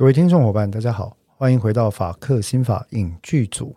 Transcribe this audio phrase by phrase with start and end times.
[0.00, 3.76] 各位听众伙伴，大家好，欢迎回到法克新法影剧组。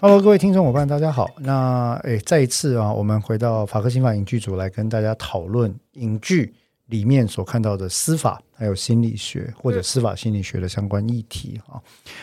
[0.00, 1.28] Hello，各位听众伙伴，大家好。
[1.40, 6.54] 那诶，再一次啊，我们回到法克新法影剧组来跟大家讨论影剧。
[6.90, 11.82] 里面所看到的司法还有心理学或者司法心理学的相关议题啊，嗯、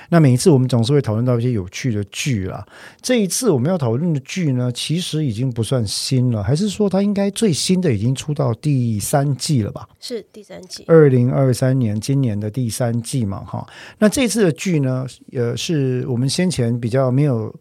[0.09, 2.63] 那每一次我们总是会讨论到一些有趣的剧啦。
[3.01, 9.87] 这一次我们要讨论的剧呢，其实已经不算新了，还是说它应该最新的已经出到第三季了吧？
[9.99, 13.67] 是第三季，二零二三年今年的第三季嘛，哈。
[13.97, 17.55] 那这次的剧呢，呃，是我们先前比较没有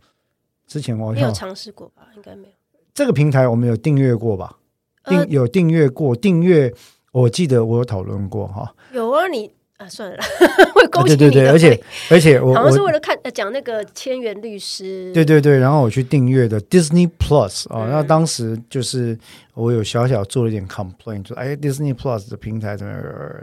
[0.66, 2.02] 之前我没有尝试过吧？
[2.14, 2.54] 应该没有。
[2.92, 4.58] 这个平台我们有订阅过吧？
[5.04, 6.74] 订、呃、有订阅过订阅。
[7.22, 10.18] 我记得我有讨论过哈，有啊，你啊，算了，
[10.76, 11.16] 会勾起你。
[11.16, 11.80] 对对对，而且
[12.10, 19.18] 而且我好像是为了看讲那个千元律师，对对对，然后我去订阅的 Disney Plus 啊，那当时就是
[19.54, 22.92] 我有小小做了一点 complaint，说哎，Disney Plus 的平台怎么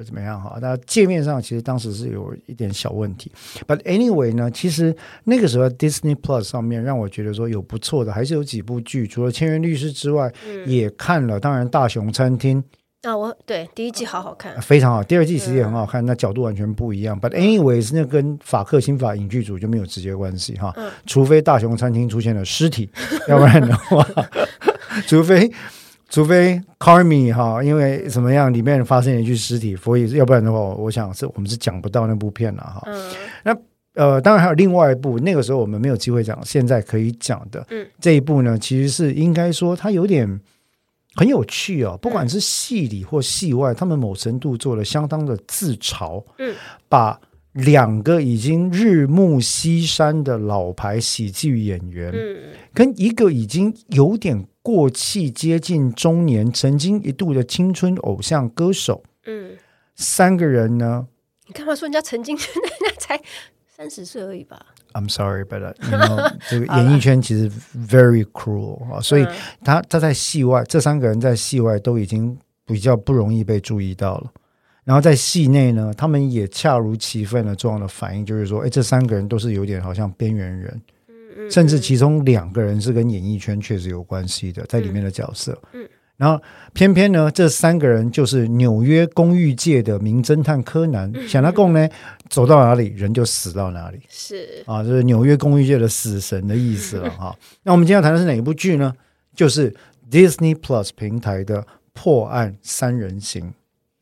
[0.06, 3.32] 怎么样哈，那界面上其实当时是有一点小问题
[3.68, 12.64] ，But anyway 呢，其实那个时候 Disney Plus 上面让我觉得说有不错的，还是有几部剧，除了千元律师之外，嗯、也看了，当然大熊餐厅。
[13.04, 15.04] 啊，我对第一季好好看，非常好。
[15.04, 17.20] 第二季其实也很好看，嗯、那角度完全不一样。
[17.20, 20.72] But anyways，那跟法克新法影剧组就没有直接关系哈。
[20.78, 22.90] 嗯、除非大熊餐厅出现了尸体，
[23.28, 24.08] 要不然的话，
[25.06, 25.52] 除非
[26.08, 32.84] 除非 Carmi 哈，因为怎么样，里面发生一具尸体，所以要不然的话，我想是我们是讲不到那部片了哈。
[32.86, 33.12] 嗯、
[33.44, 33.58] 那
[33.96, 37.68] 呃，当然还有另外一部，那个时候我们没有机会讲，现在可以讲的。
[37.70, 40.40] 嗯，这一部呢，其实是应该说它有点。
[41.16, 46.24] 很有趣哦，不管是戏里或戏外，嗯、他们某程度做了相当的自嘲。
[46.40, 46.56] 嗯，
[46.90, 47.20] 把
[47.54, 59.52] 两个已经日暮西山的老牌喜剧演员，嗯，跟一个已经有点过气、接近中年、曾经一度的青春偶像歌手，嗯，
[59.96, 61.08] 三个人呢？
[61.46, 62.36] 你干嘛说人家曾经？
[62.42, 62.46] 人
[62.90, 63.22] 家才
[63.76, 64.64] 三十岁而已吧
[64.94, 69.26] ？I'm sorry, but you know, 这个演艺圈其实 very cruel 啊，所以
[69.64, 74.32] 他他在戏外，这三个人在戏外都已经比较不容易被注意到了。
[74.84, 80.82] 然后在戏内呢，他们也恰如其分的这样的反应，就是说，哎，这三个人都是有点好像边缘人，
[81.50, 85.58] 甚至其中两个人是跟演艺圈确实有关系的，在里面的角色。
[86.16, 86.42] 然后
[86.74, 91.12] 偏偏呢，这三个人就是纽约公寓界的名侦探柯南。
[91.28, 91.90] 想他共呢，
[92.30, 97.36] 走到哪里人就死到哪里，是啊，这是纽约公寓界的死神的意思了 哈。
[97.64, 98.94] 那我们今天要谈的是哪一部剧呢？
[99.36, 99.74] 就是
[100.12, 103.52] Disney Plus 平台的破案三人行。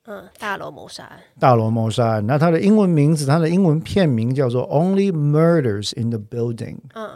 [0.06, 1.20] 嗯，大楼谋杀案。
[1.40, 2.28] 大楼谋杀案。
[2.28, 6.78] 那它的英文名字，它的英文片名叫做 Only Murders in the Building。
[6.94, 7.10] 嗯，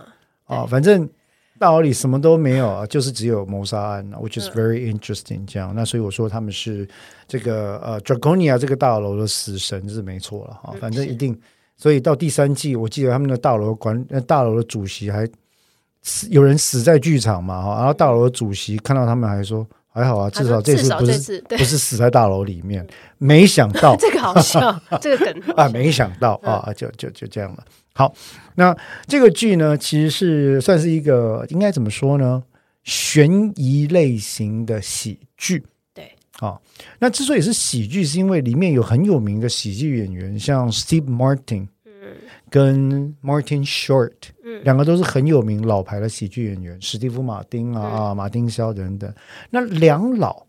[0.46, 1.10] 啊，反正。
[1.58, 5.46] 大楼里什么都没有啊，就是只有谋杀案，which is very interesting。
[5.48, 6.88] 这样，那所以我说他们是
[7.28, 10.74] 这个呃，Dragonia 这个大楼的死神是没错了哈。
[10.82, 11.40] 反正一定，
[11.78, 15.26] 所以到第三季，我记得他们的大楼管大楼的主席还
[16.02, 17.76] 死，有人死在剧场嘛哈。
[17.78, 22.86] 然后大楼的主席看到他们还说还好啊，至少这次不是不是死在大楼里面。
[23.18, 27.64] 没想到 这个好笑，这个梗 啊，没想到啊，就就就这样了。
[27.98, 28.14] 好，
[28.56, 28.76] 那
[29.08, 32.44] 这个剧呢，其实是算是一个应该怎么说呢？
[32.84, 35.64] 悬疑类型的喜剧。
[35.94, 36.62] 对，好，
[37.00, 42.18] 那之所以是喜剧，是因为里面有很有名的喜剧演员，像 Steve Martin，嗯，
[42.50, 44.12] 跟 Martin Short，
[44.44, 49.12] 嗯，两个都是很有名老牌的喜剧演员，史蒂夫·马丁啊，嗯、啊，马丁·肖等等。
[49.50, 50.46] 那两老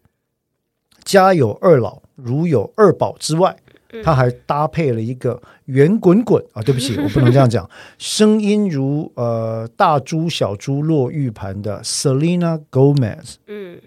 [1.05, 3.57] 家有二老，如有二宝之外。
[4.03, 7.69] 他还搭配了一个圆滚滚啊，对不起， 我不能这样讲。
[7.99, 13.35] 声音如呃大珠小珠落玉盘的 Selena Gomez。
[13.47, 13.79] 嗯，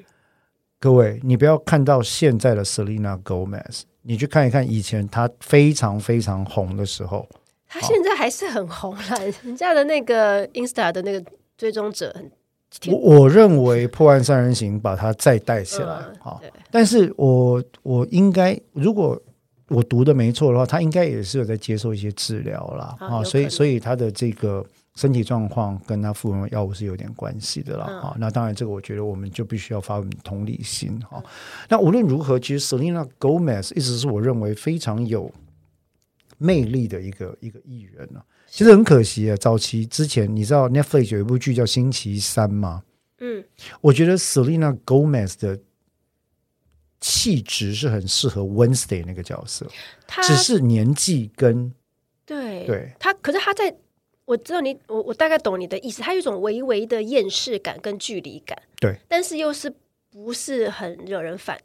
[0.80, 7.28] 各位，你不要看到现在的 Selena Gomez，你去看一看以前她非常非常红的时候。
[7.68, 11.24] 她现在还是很红了，人家的那个 Insta 的那个
[11.58, 12.32] 追踪者很。
[12.88, 16.40] 我我认为破案三人行把它再带起来好，
[16.70, 19.20] 但是我我应该如果。
[19.70, 22.96] 我读的没错的话，他应该也是有在接受一些治疗啦。
[23.00, 27.86] 啊，所以所以他的这个身体状况跟他服用药物是有点关系的啦。
[27.86, 31.22] 啊、嗯，那当然这个我觉得我们就必须要发挥同理心哈。
[31.24, 31.24] 嗯、
[31.70, 35.32] 那无论如何，其实 Selena Gomez 一直是我认为非常有
[36.38, 38.20] 魅力的一个一个艺人呢。
[38.48, 42.82] 其实很可惜啊，早期之前你知道 Netflix 有一部剧叫《星期三》吗？
[43.20, 43.44] 嗯，
[43.82, 45.60] 我觉得 Selena Gomez 的。
[47.02, 49.66] 气质是很适合 Wednesday 那个角色，
[50.06, 51.74] 他只是年纪跟
[52.26, 53.76] 对对他，可是他在
[54.26, 56.02] 我知道你，我我大概懂你的意思。
[56.02, 59.74] 他有一种微微的厌世感跟距离感，对，但是又是
[60.10, 61.60] 不是很惹人反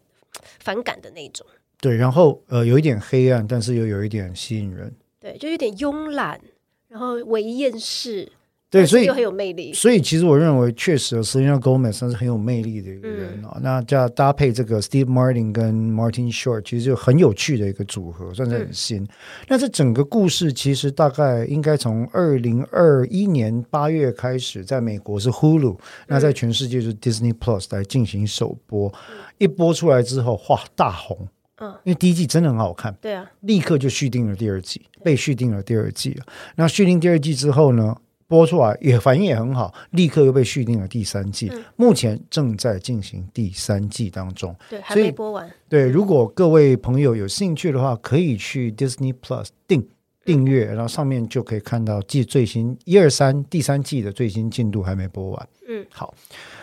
[0.61, 1.47] 反感的那种。
[1.81, 4.95] 对，然后呃，有一点黑暗，但是又有一点吸引人。
[5.21, 6.41] 对，就有点慵懒，
[6.89, 8.31] 然后微厌世。
[8.75, 9.73] 对，所以又很有魅力。
[9.73, 13.53] 所以其实我认为，确实 Selena Gomez 算是很有魅力的一个人啊。
[13.55, 19.05] 嗯、那加搭配这个 Steve Martin 跟 Martin Short，其实就很有趣的一个组合，算是很新。
[19.05, 19.09] 嗯、
[19.47, 25.79] 那这整个故事其实大概应该从二零二一年八月开始，在美国是 Hulu，、嗯、
[26.09, 28.88] 那在全世界就是 Disney Plus 来进行首播。
[28.88, 31.29] 嗯、一播出来之后，哇，大红。
[31.59, 32.93] 嗯，因为第一季真的很好看。
[33.00, 36.25] 对啊，立刻就续订了第二季，被续订了第二季了。
[36.56, 37.94] 那续订第二季之后呢？
[38.26, 44.55] 播出来也反应也很好，立刻又被续订了第三季，嗯、目前正在进行第三季当中。
[44.71, 45.49] 对，还没播完。
[45.69, 49.87] 对，如果各位朋友有兴趣的话，可以去 Disney Plus 订
[50.25, 55.49] 订阅，然后上面就可以看到季最新一二三第三季的最新进度还没播完。
[55.69, 56.15] 嗯，好，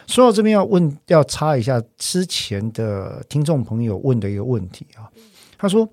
[0.07, 5.05] 说到这边要问要插一下之前的听众朋友问的一个问题啊，
[5.57, 5.87] 他说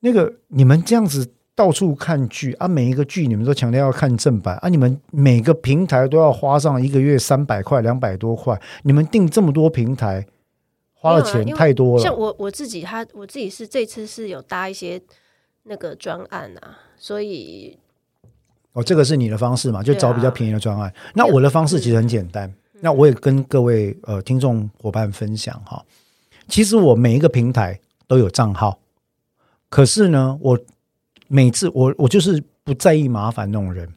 [0.00, 1.30] 那个你们这样子。
[1.56, 10.26] 到处看剧啊，每一个剧你们都强调要看正版啊，你们每个平台都要花上一个月三百块、两百多块，你们订这么多平台，
[10.94, 12.02] 花的钱太多了。
[12.02, 15.00] 像我我自己，他我自己是这次是有搭一些
[15.62, 17.78] 那个专案啊，所以
[18.72, 20.88] 哦，这个是你的方式嘛，就找比较便宜的专案。
[20.88, 25.84] 啊、那我的方式其实很简单，嗯、那我也跟各位呃听众伙伴分享哈，
[26.48, 27.78] 其实我每一个平台
[28.08, 28.80] 都有账号，
[29.68, 30.58] 可是呢，我。
[31.34, 33.92] 每次我我就是不在意麻烦那种人，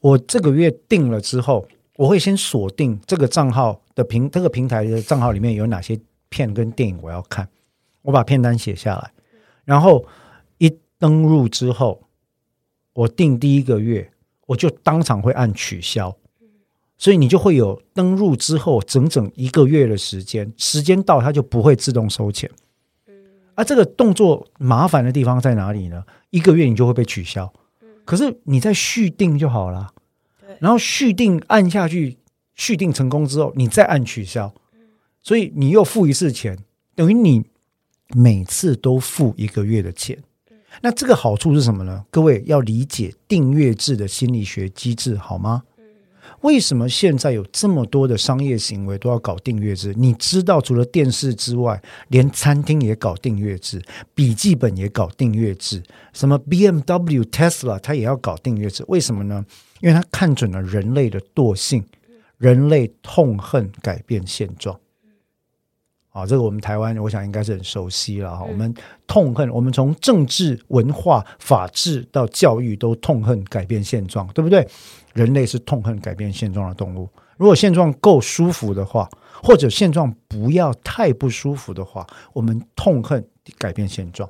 [0.00, 1.66] 我这个月定了之后，
[1.96, 5.98] 我会先锁定这个账号的平这个平台的账号里面有哪些
[6.28, 7.48] 片跟电影我要看，
[8.02, 9.10] 我把片单写下来，
[9.64, 10.06] 然后
[10.58, 12.04] 一登入之后，
[12.92, 14.08] 我订第一个月
[14.46, 16.16] 我就当场会按取消，
[16.96, 22.48] 所以你就会有登入之后整整一个月的时间，时间到它就不会自动收钱。
[23.56, 26.04] 啊，这个动作麻烦的地方在哪里呢？
[26.30, 27.52] 一个月你就会被取消，
[28.04, 29.92] 可是你再续订就好了。
[30.60, 32.18] 然后续订按下去，
[32.54, 34.54] 续订成功之后，你再按取消，
[35.22, 36.58] 所以你又付一次钱，
[36.94, 37.44] 等于你
[38.14, 40.22] 每次都付一个月的钱。
[40.82, 42.04] 那这个好处是什么呢？
[42.10, 45.62] 各位要理解订阅制的心理学机制，好吗？
[46.46, 49.92] 为什么现在有这么多的商业行为都要搞订阅制？
[49.96, 53.82] 你知道，除了电视之外，连餐厅也搞订阅制，
[54.14, 55.82] 笔记本也搞订阅制，
[56.12, 58.84] 什么 BMW、Tesla，它也要搞订阅制。
[58.86, 59.44] 为什么呢？
[59.80, 61.84] 因为它看准了人类的惰性，
[62.38, 64.78] 人类痛恨改变现状。
[66.16, 68.42] 啊，这个我们台湾，我想应该是很熟悉了哈。
[68.42, 68.72] 我们
[69.06, 74.66] 痛恨，我们从政治、文化、法治到教育，都痛恨改变现状，对不对？
[75.12, 77.06] 人类是痛恨改变现状的动物。
[77.36, 79.06] 如果现状够舒服的话，
[79.42, 83.22] 或者现状不要太不舒服的话，我们痛恨
[83.58, 84.26] 改变现状。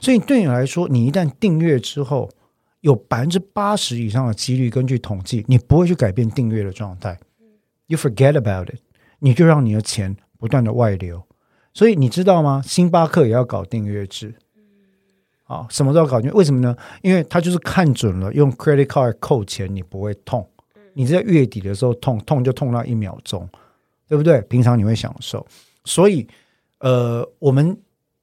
[0.00, 2.28] 所以对你来说，你一旦订阅之后，
[2.80, 7.16] 有百分之八十以上的几率，根据统计，你不会去改变订阅的状态。
[7.86, 8.80] You forget about it，
[9.20, 10.16] 你就让你的钱。
[10.44, 11.22] 不断的外流，
[11.72, 12.62] 所以你知道吗？
[12.66, 14.34] 星巴克也要搞订阅制，
[15.44, 16.30] 啊，什么都要搞定。
[16.34, 16.76] 为什么呢？
[17.00, 20.46] 因为他就是看准了用 credit card 扣钱，你不会痛。
[20.92, 23.48] 你在月底的时候痛，痛就痛那一秒钟，
[24.06, 24.38] 对不对？
[24.42, 25.46] 平常你会享受。
[25.86, 26.28] 所以，
[26.80, 27.74] 呃，我们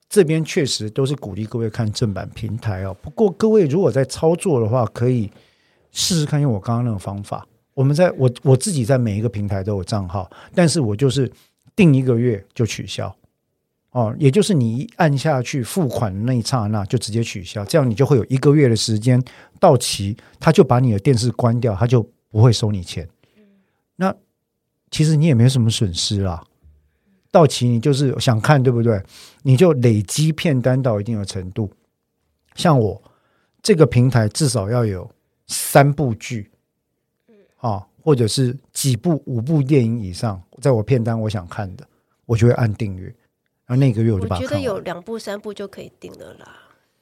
[0.08, 2.96] 这边确实都是鼓励各位看正版平台哦。
[3.02, 5.32] 不过，各位如果在操作的话，可以
[5.92, 7.48] 试试看用我刚刚那个方法。
[7.74, 11.32] 我们在我我自己在每一个平台都有账号，但是我就是。
[11.76, 13.16] 定一个月就取消，
[13.92, 19.22] 哦，也就是你一按下去付款的那一刹那就直接取消，这样你就会有一个月的时间
[19.60, 23.08] 到期，他就把你的电视关掉，他就不会收你钱。
[23.96, 24.16] 那
[24.90, 26.44] 其实你也没什么损失啦，
[27.32, 29.02] 到期你就是想看对不对？
[29.44, 31.72] 你就累积片单到一定的程度，
[32.56, 33.02] 像我
[33.62, 35.10] 这个平台至少要有
[35.48, 36.52] 三部剧，
[37.58, 37.88] 啊。
[38.04, 41.86] 或者是几部五部电影以上，在我片单我想看的，
[42.26, 43.06] 我就会按订阅，
[43.66, 44.38] 然后那个月我就把。
[44.38, 46.48] 我觉得有两部三部就可以订了啦。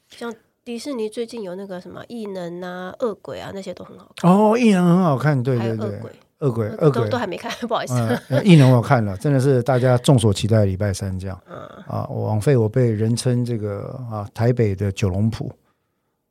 [0.09, 4.31] 像迪士尼最近有那个什么异能啊、恶鬼啊，那些都很好看。
[4.31, 8.19] 哦，异能很好看，对对对，恶鬼、恶鬼、恶鬼都还没看， 不好意思。
[8.43, 11.41] 异能我看了，真的是大家众所期待的礼拜三这样。
[11.49, 15.51] 嗯啊，枉费我被人称这个啊台北的九龙埔。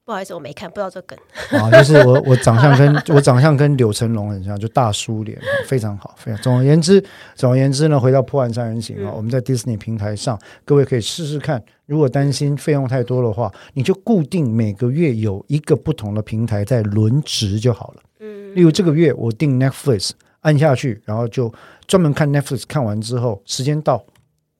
[0.09, 1.19] 不好意思，我没看，不知道这梗。
[1.61, 6.41] 啊，就是我我长相跟 我长相跟柳成龙很像，就大叔脸，非常好，非常。
[6.41, 11.63] 总而言之，总而言之呢，回到破案三人行啊，嗯、我们在 Disney 平台上，各位可以试试看。
[11.85, 18.03] 如果担心费用太多的话，你就固定每个月有一个不同的平台在轮值就好了。
[18.21, 21.53] 嗯，例如这个月我订 Netflix，按下去，然后就
[21.87, 24.03] 专门看 Netflix，看完之后时间到，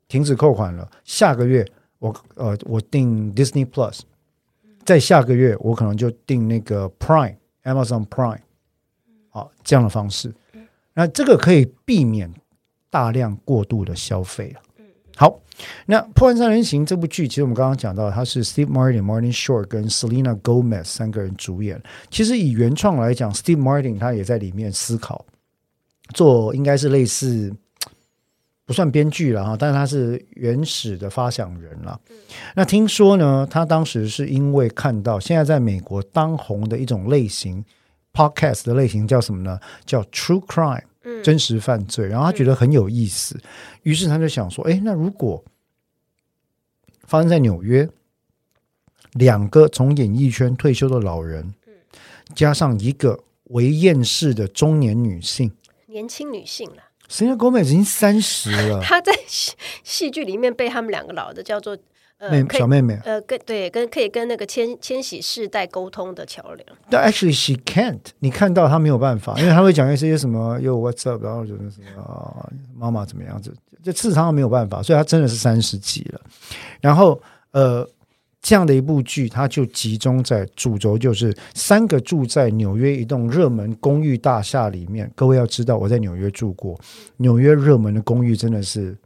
[0.09, 0.87] 停止扣款了。
[1.05, 1.67] 下个月
[2.01, 4.01] 我呃我订 Disney Plus，
[4.89, 8.41] 在下个月我可能就订那个 Prime Amazon Prime，
[9.29, 10.35] 好，这样的方式，
[10.95, 12.33] 那这个可以避免
[12.89, 14.63] 大量过度的消费了。
[15.15, 15.43] 好，
[15.85, 21.79] 那《破案三人行》这部剧，其实我们刚刚讲到，它是 Steve Martin、Martin Short 跟 Selena Gomez 三个人主演。
[22.09, 25.27] 其实以原创来讲，Steve Martin 他也在里面思考，
[26.15, 27.55] 做应该是类似
[28.69, 31.99] 不算编剧了哈，但是他是原始的发想人了。
[32.55, 37.65] 那听说呢，他当时是因为看到现在在美国当红的一种类型
[38.13, 39.59] Podcast 的类型叫什么呢？
[39.87, 40.83] 叫 True Crime。
[41.25, 43.43] 真实犯罪，然后他觉得很有意思，嗯、
[43.85, 45.43] 于是他就想说：“哎，那如果
[47.05, 47.89] 发生在纽约，
[49.15, 51.55] 两个从演艺圈退休的老人，
[52.35, 55.51] 加上一个为厌世的中年女性，
[55.87, 61.77] 年轻女性了，Selena Gomez 已经三十了， 她在戏戏剧里面被他们两个老的叫做。”
[62.21, 66.67] 呃、妹小妹妹，呃，跟对跟可以跟那个千千禧世代沟通的桥梁。
[66.91, 76.21] 但 actually she can't，你看到她没有办法，因为她会讲一些什么又 what's up，然后就是什么妈妈怎么样子，就事实上没有办法，所以她真的是三十几了。
[76.81, 77.23] 然后
[77.53, 77.89] 呃，
[78.41, 85.11] 这样的一部剧，它就集中在主轴，就是三个住在纽约一栋热门公寓大厦里面。
[85.15, 86.81] 各位要知道，我在纽约住过，
[87.19, 88.97] 纽约热门的公寓真的是。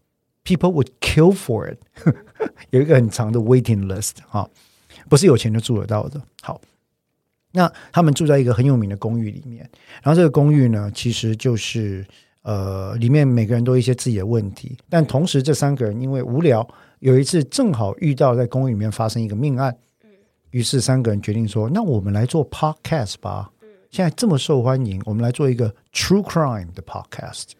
[0.44, 1.78] People would kill for it，
[2.70, 4.44] 有一个很长的 waiting list 啊，
[5.08, 6.20] 不是有钱就住得到的。
[6.42, 6.60] 好，
[7.52, 9.60] 那他们住在一个很有名的公寓里面，
[10.02, 12.04] 然后这个公寓呢，其实就是
[12.42, 16.68] 呃，里面每个人都有一些自己的问题，但同时这三个人因为无聊，
[17.02, 19.76] 有一次正好遇到在公寓里面发生一个命案，
[20.52, 23.50] 于是三个人决定说，那我们来做 podcast 吧。
[23.90, 27.54] 现在这么受欢迎，我们来做一个 true crime 的 podcast。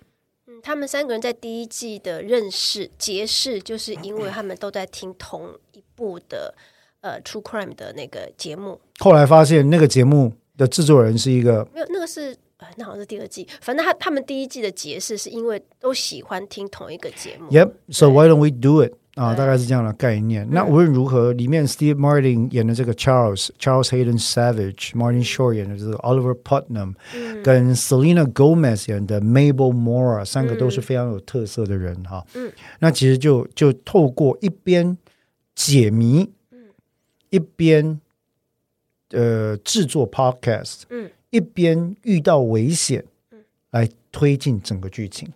[0.47, 6.55] 嗯他们三个人在第一季的认识结识，就是因为他们都在听同一部的
[7.01, 8.81] 呃 True Crime 的那个节目。
[9.01, 13.45] 后来发现那个节目的制作人是一个没有，那个是呃，那好像是第二季。
[13.61, 17.51] 反正他他们第一季的结识是因为都喜欢听同一个节目。
[17.51, 18.95] Yep，so why don't we do it？
[19.15, 20.49] 啊，大概是这样的概念。
[20.51, 26.95] 那无论如何，里面 Steve Martin 演的这个 Charles Charles Hayden Savage，Martin Short 演的这个 Oliver Putnam，
[27.45, 32.27] 跟 Selena Gomez 演的 Mabel Mora，三个都是非常有特色的人哈。
[32.35, 34.97] 嗯，那其实就就透过一边
[35.55, 36.31] 解谜，
[37.29, 38.01] 一边
[39.11, 43.05] 呃制作 Podcast，嗯一边遇到危险，
[43.73, 45.31] 来推进整个剧情。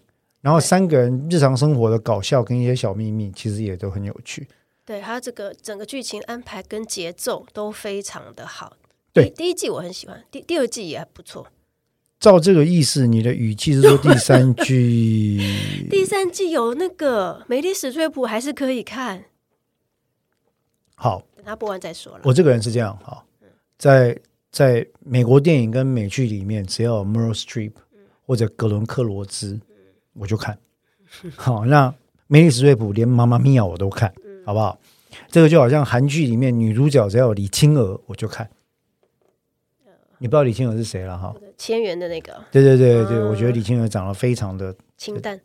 [0.47, 4.47] 然后三个人日常生活的搞笑跟一些小秘密，其实也都很有趣。
[4.85, 8.77] 对，他这个整个剧情安排跟节奏都非常的好。
[9.13, 11.49] 对，第一季我很喜欢，第第二季也还不错。
[12.21, 15.41] 照这个意思，你的语气是说第三季？
[15.91, 19.25] 第三季有那个梅丽史翠普还是可以看。
[20.95, 22.21] 好，等他播完再说了。
[22.23, 23.25] 我这个人是这样哈，
[23.77, 24.17] 在
[24.53, 27.73] 在美国电影跟美剧里面，只要有 Meryl Streep
[28.25, 29.61] 或者格伦克罗兹。
[30.19, 30.59] 我就看，
[31.35, 31.95] 好，那
[32.27, 34.13] 梅丽史瑞普连妈妈咪呀我都看，
[34.45, 34.79] 好不好？
[35.29, 38.49] 这个就好像韩剧里面女主角只要有李青娥，我就看。
[40.19, 41.35] 你不知道李青娥是谁了哈？
[41.59, 42.33] 千元的那个。
[42.51, 45.39] 对对对对，我觉得李青娥长得非常的清淡，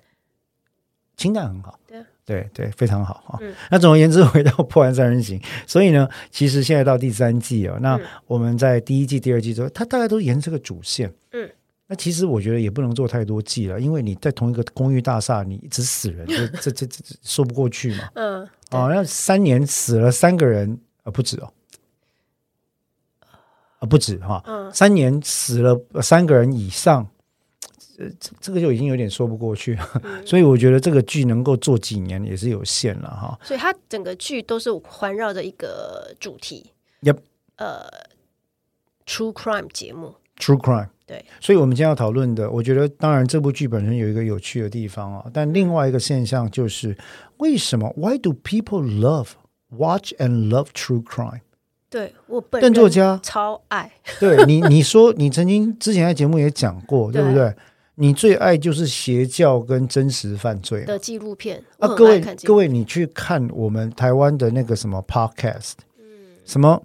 [1.18, 1.78] 清淡很好。
[1.86, 3.40] 对对对，非常好哈。
[3.70, 5.38] 那总而言之，回到《破案三人行》，
[5.68, 11.14] 所以呢，其实现在到第三季啊，那我们在第一季、第二季之后，它大概都沿这个主线。
[11.32, 11.50] 嗯。
[11.92, 18.10] 那其实我觉得也不能做太多季了，因为你在同一个公寓大厦，你一直死人，这这这这说不过去嘛。
[18.14, 18.48] 嗯。
[18.70, 21.52] 哦，那三年死了三个人啊，不止哦，
[23.80, 24.42] 啊不止哈。
[24.48, 24.74] 嗯。
[24.74, 27.06] 三年死了三个人以上，
[27.98, 29.78] 这这个就已经有点说不过去。
[30.02, 30.24] 嗯。
[30.26, 33.38] 所以我觉得这个剧能够做几年也是有限了哈。
[33.44, 36.72] 所以它整个剧都是环绕着一个主题。
[37.02, 37.18] Yep。
[37.58, 37.82] 呃
[39.06, 40.16] ，True Crime 节目。
[40.38, 40.90] True Crime。
[41.06, 46.96] 对，所以，我们今天要讨论的，我觉得，当然，这部剧本身有一个有趣的地方啊，但另外一个现象就是，
[47.38, 49.30] 为什么？Why do people love
[49.70, 51.42] watch and love true crime？
[51.90, 53.92] 对，我本人，邓作家超爱。
[54.22, 57.54] 对你，你说你曾经之前在节目也讲过，对不对？
[57.96, 61.90] 你最爱就是邪教跟真实犯罪的纪录片啊！
[61.90, 66.06] 各位，各位，你去看我们台湾的那个什么 podcast，嗯，
[66.46, 66.82] 什么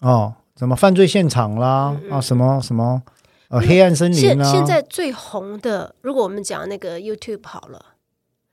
[0.00, 3.02] 哦，什么犯罪现场啦，啊，什么什么。
[3.48, 4.44] 呃，黑暗森林啊！
[4.44, 7.84] 现现在最红的，如果我们讲那个 YouTube 好了，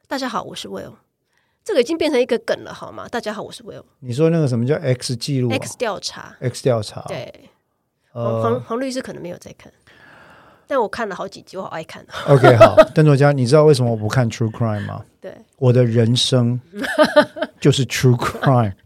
[0.10, 0.92] 大家好，我是 Will，
[1.64, 3.08] 这个已经变成一个梗了，好吗？
[3.08, 3.84] 大家好，我是 Will。
[4.02, 7.00] 你说那个什么叫 X 记录？X 调查？X 调查？
[7.08, 7.50] 对，
[8.12, 9.72] 黄黄黄律师可能没有在看，
[10.68, 12.06] 但我看了好几集，我好爱看。
[12.28, 15.06] OK，好， 邓作家，你知道为什么我不看 True Crime 吗？
[15.22, 16.60] 对，我的人生
[17.62, 18.74] 就是 True Crime。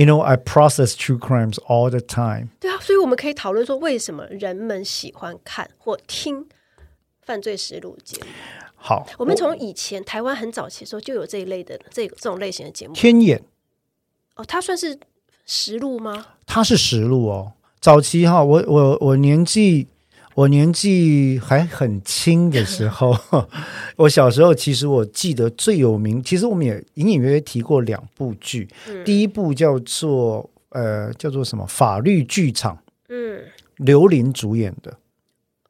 [0.00, 2.48] You know, I process true crimes all the time。
[2.58, 6.46] 对啊，所以我们可以讨论说，为什么人们喜欢看或听
[7.20, 8.26] 犯罪实录节目？
[8.76, 12.94] 好，我们从以前台湾很早期的时候就有这一类的这这种类型的节目。
[12.94, 13.42] 天眼
[14.36, 14.98] 哦，它算是
[15.44, 16.28] 实录吗？
[16.46, 17.52] 它是实录哦。
[17.78, 19.86] 早期哈，我我我年纪。
[20.34, 23.14] 我年纪还很轻的时候，
[23.96, 28.68] 我小时候其实我记得最有名，其实我们也隐隐约约提过两部剧。
[28.88, 33.42] 嗯、第一部叫做呃叫做什么法律剧场，嗯，
[33.76, 34.96] 刘琳主演的。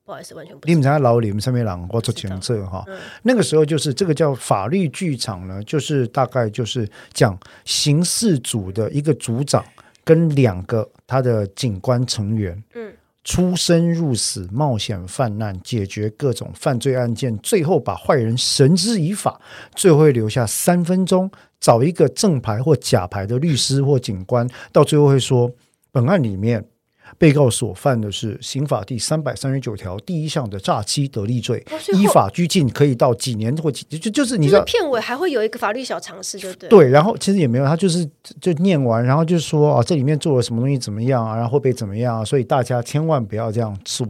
[0.05, 0.69] 不好意思，完全不。
[0.69, 2.85] 你们在老李们上面朗或做前策哈，
[3.23, 9.65] 那个时候就是这个叫法律剧场呢，就是大概就是讲刑事组的一个组长
[10.05, 12.93] 跟两个他的警官成员，嗯。
[13.23, 19.41] 出生入死，冒险犯难，解决各种犯罪案件，最后把坏人绳之以法。
[19.75, 25.51] 最后会留下三分钟，找一个正牌或假牌的律师或警官，到最后会说，
[25.93, 26.70] 本案里面。
[27.19, 36.89] 被告所犯的是刑法第三百三十九条第一项的诈欺得利罪，哦、依法拘禁可以到几年或几就就是你知道片尾还会有一个法律小常识，就对对。
[36.89, 38.09] 然后其实也没有，他就是
[38.41, 44.07] 就念完，然后就说啊，这里面做了什么东西怎么样啊，然后会被怎么样啊，所以大家千万不要这样做。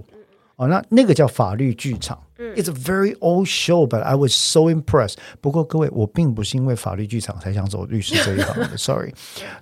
[0.56, 2.18] 哦，那那个叫法律剧场。
[2.42, 5.16] 嗯，It's a very old show, but I was so impressed。
[5.42, 8.74] 不过各位，我并不是因为法律剧场才想走律师这一行的。
[8.80, 9.12] Sorry。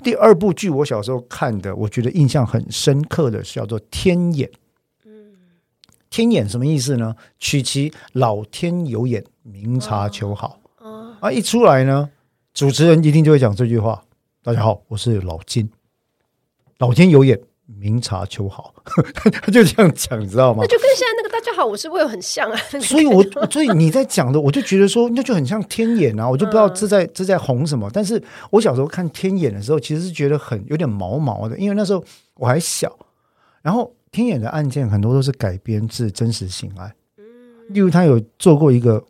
[0.05, 4.49] 第二部剧我小时候看的，我觉得印象很深刻的是叫做《天眼》。
[5.05, 5.33] 嗯，
[6.09, 7.17] 天眼什么意思呢？
[7.41, 10.61] 取其老天有眼，明察秋毫。
[10.79, 12.09] 哦，啊，一出来呢，
[12.55, 14.05] 主持人一定就会讲这句话：
[14.45, 15.69] 大家好，我是老金，
[16.79, 17.41] 老天有眼。
[17.77, 18.73] 明察秋毫，
[19.15, 20.61] 他就这样讲，你知道吗？
[20.63, 22.59] 那就跟现在那个“大家好，我是魏”很像啊。
[22.81, 26.27] 所以我，我所以你在讲的，我就觉得说，那就很像天眼啊。
[26.29, 27.91] 我就不知道这在、嗯、这在红什么。
[27.93, 32.03] 但是我小时候看天眼的时候，其实是觉得很有点毛毛的，因为那时候
[32.37, 32.99] 我还小。
[33.61, 37.25] 然后天眼的案件很多都是改编自真实性案，嗯，
[37.69, 39.05] 例如他有做过一个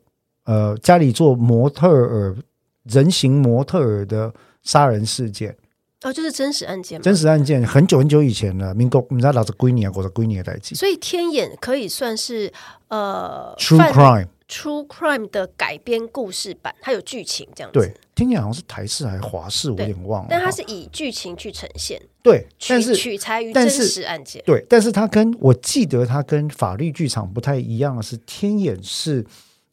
[0.44, 2.34] 呃家里做模特儿
[2.82, 5.56] 人形模特儿的杀人事件。
[6.02, 7.02] 哦，就是真实案件吗？
[7.02, 10.74] 真实案件很久很久以前了，民国你知道老子归你啊，我的归你的代际。
[10.74, 12.52] 所以天眼可以算是
[12.86, 17.78] 呃，True Crime True Crime 的改编故事版，它有剧情这样子。
[17.80, 20.28] 对，天眼好像是台视还是华视，我有点忘了。
[20.30, 24.40] 但它是以剧情去呈现，对，取但是取材于真实案件。
[24.46, 29.26] 对，但是它跟我记得它跟法律剧场不太一样的是，天眼是。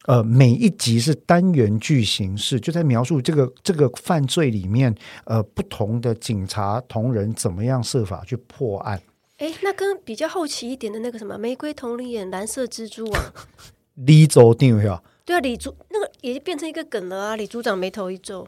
[0.07, 9.01] 呃，每一集是单元剧形式，就在描述这个这个犯罪里面，呃，不同的警察同仁怎么样设法去破案。
[9.37, 13.23] 哎，那跟比较后期一点的那个什么《玫瑰瞳铃眼》《蓝色蜘蛛网》
[14.05, 15.01] 李组长呀？
[15.25, 17.35] 对啊，李组那个也变成一个梗了啊！
[17.35, 18.47] 李组长眉头一皱。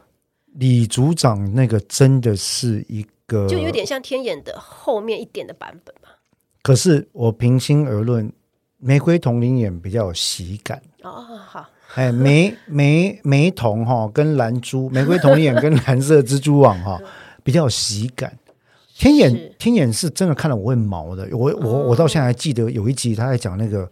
[0.54, 6.20] 李组长那个真的是一个，就有点像天眼的后面一点的版本吧。
[6.62, 8.32] 可是我平心而论。
[8.80, 17.00] 玫瑰瞳铃眼比较有喜感哦，好，哎，玫玫玫瞳哈跟蓝珠，玫瑰瞳眼跟蓝色蜘蛛网哈
[17.42, 18.38] 比较有喜感。
[18.96, 23.88] 天眼天眼是真的看了我会毛的，我我我到现在还记得有一集他在讲那个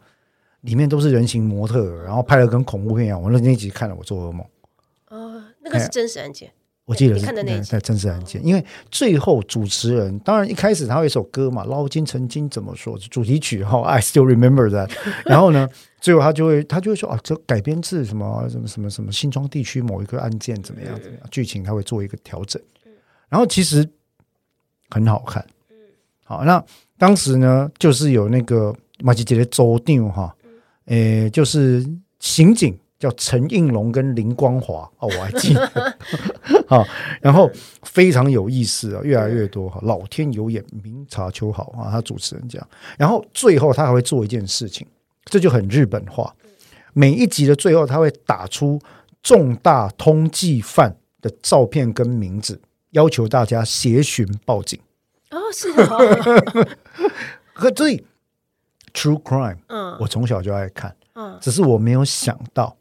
[0.62, 4.44] 里面都是人形模特，然后拍的跟恐怖片一样，我那那一集看了我做噩梦。
[5.10, 6.50] 哦，那个是真实案件。
[6.86, 7.26] 我记得是
[7.64, 14.88] 在真实案件，因为最后主持人当然一开始他有一首歌嘛，《捞金曾经怎么说》主题曲哈，I still remember that。
[15.26, 15.68] 然后呢，
[16.00, 22.62] 最后他就会他就会说啊，这改编自什么什么什么什么新庄地区某一个案件怎么样怎么样，剧情他会做一个调整。
[23.28, 23.84] 然后其实
[24.90, 25.44] 很好看。
[26.22, 26.64] 好，那
[26.96, 30.32] 当时呢，就是有那个马吉杰的周定哈，
[30.84, 31.84] 诶，就是
[32.20, 32.78] 刑警。
[32.98, 35.96] 叫陈应龙跟林光华哦，我还记得
[36.66, 36.82] 好，
[37.20, 37.50] 然后
[37.82, 44.86] 非常有意思啊，越来越多哈，老天有眼，明察秋毫啊，他主持人这样，然后最后他还会做一件事情，
[45.26, 46.34] 这就很日本化。
[46.94, 48.80] 每一集的最后，他会打出
[49.22, 52.58] 重大通缉犯的照片跟名字，
[52.92, 54.80] 要求大家协寻报警。
[55.30, 56.66] 哦，是哦，
[57.52, 58.02] 可所以
[58.94, 62.74] True Crime，嗯，我从小就爱看，嗯，只是我没有想到。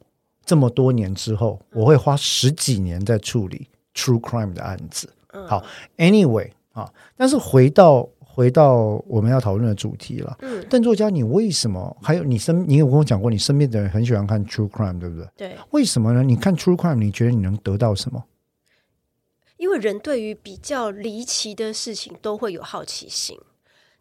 [0.46, 5.10] 这么多年之后，我会花十几年在处理 true crime 的案子。
[5.48, 5.64] 好
[5.98, 10.38] ，anyway 啊，但是回到回到我们要讨论的主题了。
[10.42, 12.68] 嗯，邓作家，你为什么还有你身？
[12.70, 15.28] 你有跟我讲过，你身边的人很喜欢看 true crime，对不对？
[15.36, 15.58] 对。
[15.72, 16.24] 为什么呢？
[16.24, 18.24] 你看 true crime，你觉得你能得到什么？
[19.58, 23.38] 因为人对于比较离奇的事情都会有好奇心。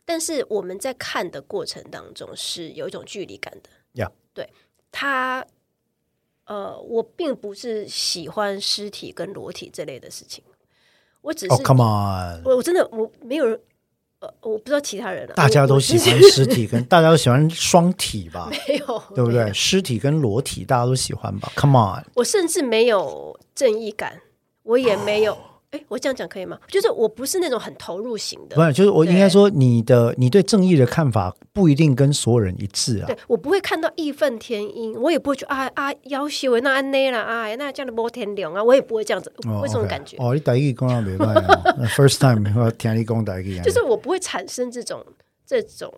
[0.04, 3.70] 但是我们在看的过程当中是有一种距离感的。
[3.92, 4.48] 呀，对
[4.92, 5.46] 他，
[6.46, 10.42] 呃，我并不是喜欢尸体跟裸体这类的事情，
[11.22, 13.58] 我只是、oh,，Come on，我我真的我没有人。
[14.20, 15.34] 呃我不知道其他人了。
[15.34, 18.48] 大家都喜欢尸体，跟大家都喜欢双体吧？
[18.66, 19.52] 没有，对不对？
[19.52, 24.22] 尸体跟裸体，大家都喜欢吧？Come on，我甚至没有正义感，
[24.62, 25.36] 我也没有。
[25.74, 26.56] 哎，我这样讲可以吗？
[26.68, 33.06] 就是我不是那种很投入型的，不是，就是我应该说你的你对正义的看法不一定跟所有人一致啊。
[33.08, 40.16] 对，我不会看到义愤填膺，我也不会觉得啊啊要挟我那安内了啊，那这样的摩天凉啊，我也不会这样子，为什么感觉？
[40.18, 41.42] 哦，你台语讲得没办法
[41.96, 45.04] ，First time 我听你讲台语，就是我不会产生这种
[45.44, 45.92] 这种，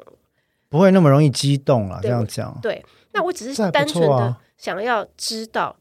[0.71, 2.01] 不会那么容易激动了。
[2.03, 5.77] 这样讲，对，那我只是单纯的想要知道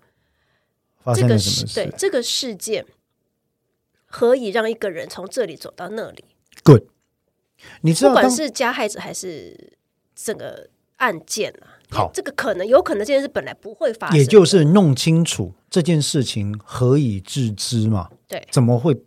[0.99, 2.86] 发生了什么事，对这个事件。
[4.15, 6.23] 可以让一个人从这里走到那里。
[6.63, 6.84] Good，
[7.82, 9.73] 你知道，不管是加害者还是
[10.15, 18.10] 整个案件啊，好，这个可能有可能这件事本来不会发生，也就是弄清楚这件事情何以致之嘛？
[18.25, 18.97] 对，怎么会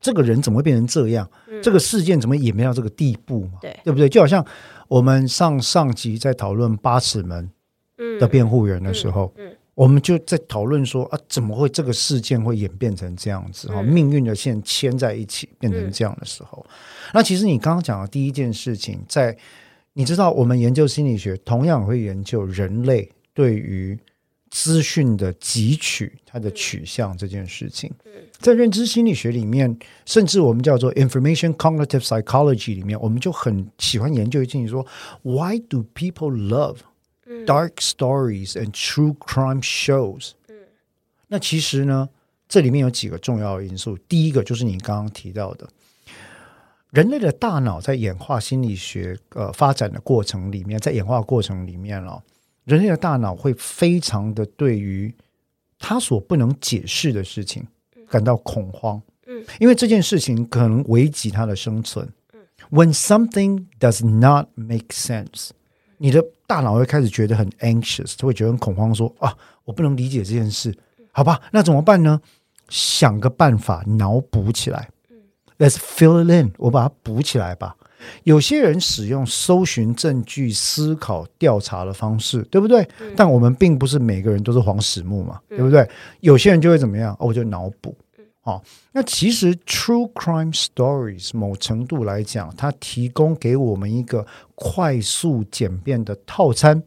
[0.00, 1.28] 这个人怎么会变成这样？
[1.48, 3.58] 嗯、这个事件怎么演变到这个地步嘛？
[3.60, 4.08] 对，对不对？
[4.08, 4.46] 就好像
[4.86, 7.50] 我们上上集在讨论八尺门
[8.20, 13.68] 的辩护人的时候，嗯我们就在讨论说啊，怎么会这个事件会演变成这样子？
[13.68, 16.72] 哈、嗯，命运的线牵在一起，变成这样的时候，嗯、
[17.12, 19.36] 那其实你刚刚讲的第一件事情，在
[19.92, 23.98] 你知道，我们研究心理学同样会研究人类对于
[24.50, 27.92] 资讯的汲取它的取向这件事情。
[28.38, 34.86] 在认知心理学里面，甚至我们叫做 information cognitive psychology 里面，我们就很喜欢研究一件事，说
[35.22, 36.30] Why do people
[37.26, 40.32] love？Dark stories and true crime shows。
[40.48, 40.54] 嗯，
[41.28, 42.08] 那其实呢，
[42.48, 43.98] 这里面有几个重要的因素。
[44.08, 45.68] 第一个就是你刚刚提到的，
[46.90, 52.22] 人类的大脑在演化心理学呃发展的过程里面，在演化过程里面了，
[52.64, 55.12] 人类的大脑会非常的对于
[55.78, 57.66] 他所不能解释的事情
[58.08, 59.02] 感到恐慌。
[59.26, 62.08] 嗯，因为这件事情可能危及他的生存。
[62.32, 65.50] 嗯，When something does not make sense。
[65.98, 70.76] 你的大脑会开始觉得很 anxious，他会觉得很恐慌说，说啊，我不能理解这件事，
[71.12, 72.20] 好吧，那怎么办呢？
[72.68, 74.88] 想个办法脑补起来。
[75.58, 77.76] Let's fill it in，我把它补起来吧。
[78.24, 82.86] 有些人使用搜寻证据、思考、调查的方式，对不对？
[83.16, 85.88] 但我们并不是每个人都是黄始木嘛，对不对？
[86.20, 87.14] 有些人就会怎么样？
[87.18, 87.96] 哦，我就脑补。
[88.46, 96.80] 好，那其实 true crime stories 某程度来讲，它提供给我们一个快速简便的套餐，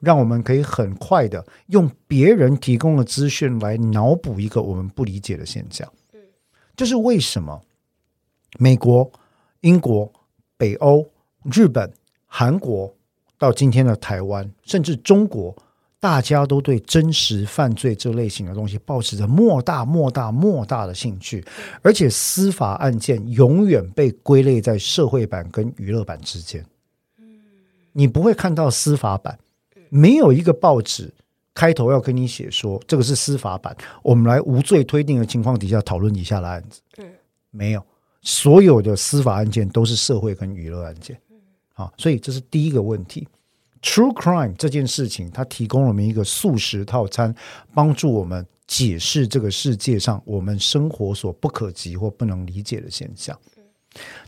[0.00, 5.86] 让我们可以很快的用别人提供的资讯来脑补一个我们不理解的现象。
[6.74, 7.60] 这是为什么？
[8.58, 9.12] 美国、
[9.60, 10.10] 英国、
[10.56, 11.06] 北欧、
[11.52, 11.92] 日本、
[12.24, 12.94] 韩国，
[13.36, 15.54] 到今天的台湾，甚至中国。
[16.04, 21.42] 大家都对真实犯罪这类型的东西保持着莫大莫大莫大的兴趣，
[21.80, 26.62] 而且司法案件永远被归类在社会版跟娱乐版之间。
[27.94, 29.38] 你不会看到司法版，
[29.88, 31.10] 没有一个报纸
[31.54, 36.82] 开头要跟你写说这个是司法版，我们来无罪推定的情况底下讨论以下的案子。
[37.50, 37.82] 没有，
[38.20, 41.18] 所有的司法案件都是社会跟娱乐案件。
[41.72, 43.26] 好，所以这是第一个问题。
[43.84, 47.34] True crime 这件事情，它提供我们一个素食套餐，
[47.74, 53.38] 帮助我们解释这个世界上我们生活所不可及或不能理解的现象。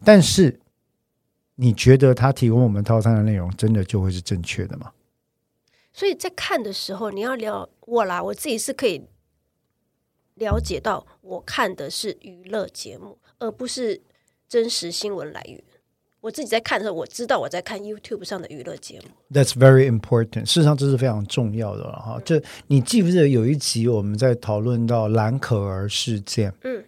[0.04, 0.60] 但是，
[1.54, 4.92] 你觉得它提供我们套餐的内容真的就会是正确的吗？
[5.90, 9.06] 所以在看的时候，你要了我啦，我自己是可以
[10.34, 14.02] 了解到，我看的是娱乐节目，而不是
[14.46, 15.64] 真实新闻来源。
[16.26, 19.06] 我自己在看的时候，我知道我在看 YouTube 上的娱乐节目。
[19.32, 20.46] That's very important。
[20.46, 22.20] 事实上，这是非常重要的了哈。
[22.24, 26.52] 这你记不记得有一集我们在讨论到蓝可儿事件？
[26.64, 26.82] 嗯，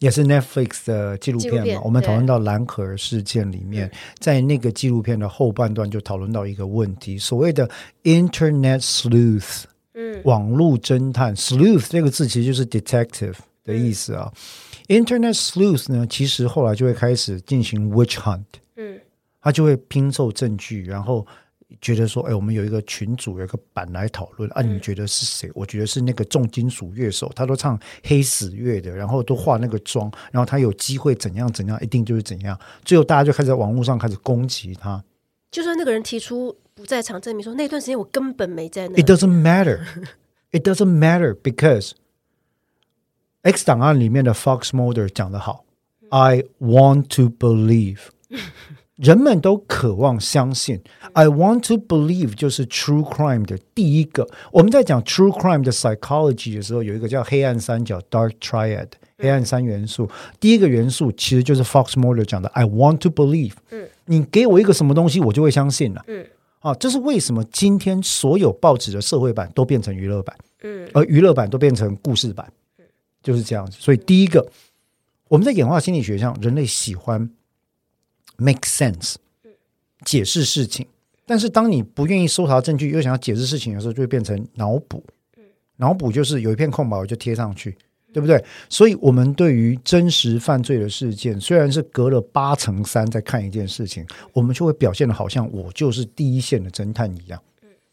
[0.00, 1.62] 也是 Netflix 的纪录片嘛。
[1.62, 7.70] 片我们讨论到蓝可儿事件里面，在那个纪录片的后半段就讨论到一个问题：所谓的
[8.02, 14.28] Internet sleuth，嗯，网络侦探 sleuth 这个字其实就是 detective 的意思啊。
[14.34, 14.40] 嗯
[14.88, 18.44] Internet sleuth 呢，其实后来就会开始进行 witch hunt，
[18.76, 18.98] 嗯，
[19.40, 21.26] 他就会拼凑证据，然后
[21.82, 25.50] 觉得说，哎，我们有一个群组，有一个版来讨论啊，你们觉得是谁？
[25.54, 32.58] 我觉得是那个重金属乐手，他都唱黑死乐的，然后都化那个妆，然后他有机会怎样怎样，一定就是怎样。
[32.82, 35.04] 最后大家就开始在网络上开始攻击他。
[35.50, 39.02] 就算那个人提出不在场证明说，说那段时间我根本没在那。
[39.02, 39.80] It doesn't matter.
[40.50, 41.92] It doesn't matter because
[43.42, 45.64] X 档案里面的 Fox Mulder 讲得好
[46.10, 47.98] ，I want to believe，
[48.96, 50.80] 人们都渴望相信。
[51.12, 54.28] I want to believe 就是 true crime 的第一个。
[54.50, 60.10] 我们在讲 true crime 的 psychology 的时候，有一个叫黑暗三角 （dark triad），黑暗三元素。
[60.40, 63.52] 第一个元素其实就是 Fox Mulder 讲的 “I want to believe”。
[63.70, 66.04] 嗯，你给我一个什么东西，我就会相信了。
[66.08, 66.26] 嗯，
[66.58, 72.52] 啊，这是为什么今天所有报纸的社会版都变成娱乐版，嗯，而娱乐版都变成故事版，
[73.28, 73.76] 就是这样子。
[73.78, 74.50] 所以第一个，
[75.28, 77.30] 我们在演化心理学上，人类喜欢。
[78.40, 79.16] Make sense，
[80.04, 80.86] 解释事情，
[81.26, 85.02] 但是当你不愿意搜查证据，又想要解释事情的时候，就会变成脑补。
[85.78, 87.76] 脑补就是有一片空白，我就贴上去，
[88.12, 88.40] 对不对？
[88.68, 97.42] 所以，我们对于真实犯罪的事件，虽然是隔了八乘三在看一件事情，我们就会表现得好像我就是第一线的侦探一样。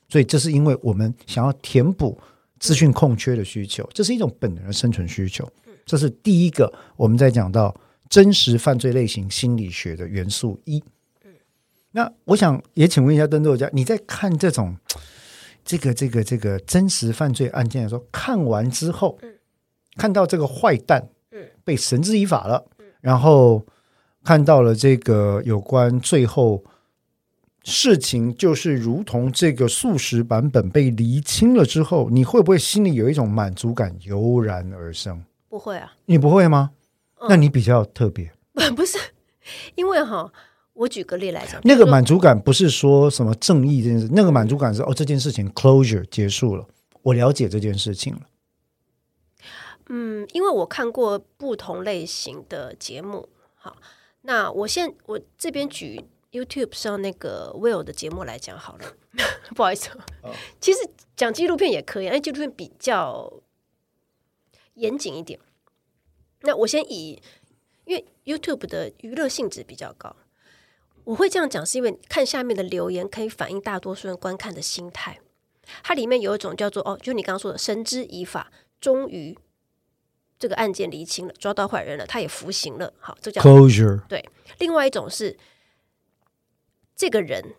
[0.10, 2.15] 所以，这是因为我们想要填补
[2.60, 5.48] 资讯空缺的需求，这是一种本能的生存需求。
[5.86, 7.76] 这是第一个，我们在讲到。
[8.08, 10.82] 真实犯罪类型心理学的元素一，
[11.89, 14.78] 那我想也请问一下邓作家，你在看这种
[15.65, 19.18] 这个这个这个真实犯罪案件的时候，看完之后，
[19.98, 21.10] 看到这个坏蛋
[21.63, 22.68] 被绳之以法了，
[23.02, 23.65] 然后
[24.24, 26.63] 看到了这个有关最后
[27.67, 35.25] 事情就是如同这个素食版本被厘清了之后，你会不会心里有一种满足感油然而生？
[35.49, 36.71] 不会啊，你不会吗？
[37.28, 38.99] 那你比较特别，不 不是，
[39.73, 40.32] 因为哈，
[40.73, 46.67] 我举个例来讲，那个满足感不是说什么正义这件事，那个满足感是哦，这件事情 closure 结束了，
[47.01, 48.21] 我了解这件事情了。
[49.89, 53.78] 嗯，因为我看过不同类型的节目，好，
[54.21, 56.04] 那我现我这边举
[56.36, 58.93] YouTube 上那个 Will 的节目来讲好了，
[59.56, 59.89] 不好意思，
[60.60, 60.80] 其实
[61.15, 63.32] 讲纪录片也可以，因为纪录片比较
[64.74, 65.39] 严谨一点。
[66.41, 67.21] 那我先以，
[67.86, 70.15] 因为 YouTube 的娱乐性质比较高，
[71.06, 75.19] 我会这样讲，是因为看下面的留言可以反映大多数人观看的心态。
[75.82, 79.36] 它里面有一种叫做“哦”，就你刚刚说的“绳之以法”，终于
[80.38, 82.93] 这个案件厘清了，抓到坏人了，他也服刑了。
[83.00, 84.06] 好，这叫 closure。
[84.08, 84.24] 对，
[84.60, 85.36] 另外一种是
[86.95, 87.55] 这个人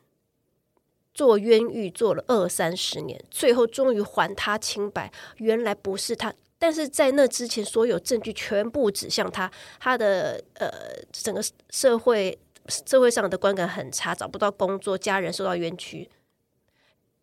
[1.12, 6.34] 做冤狱做了二三十年，最后终于还他清白，原来不是他。
[6.58, 10.70] 但是在那之前，所有证据全部指向他，他的呃，
[11.12, 16.08] 整个社会社会上的观感很差，找不到工作，家人受到冤屈。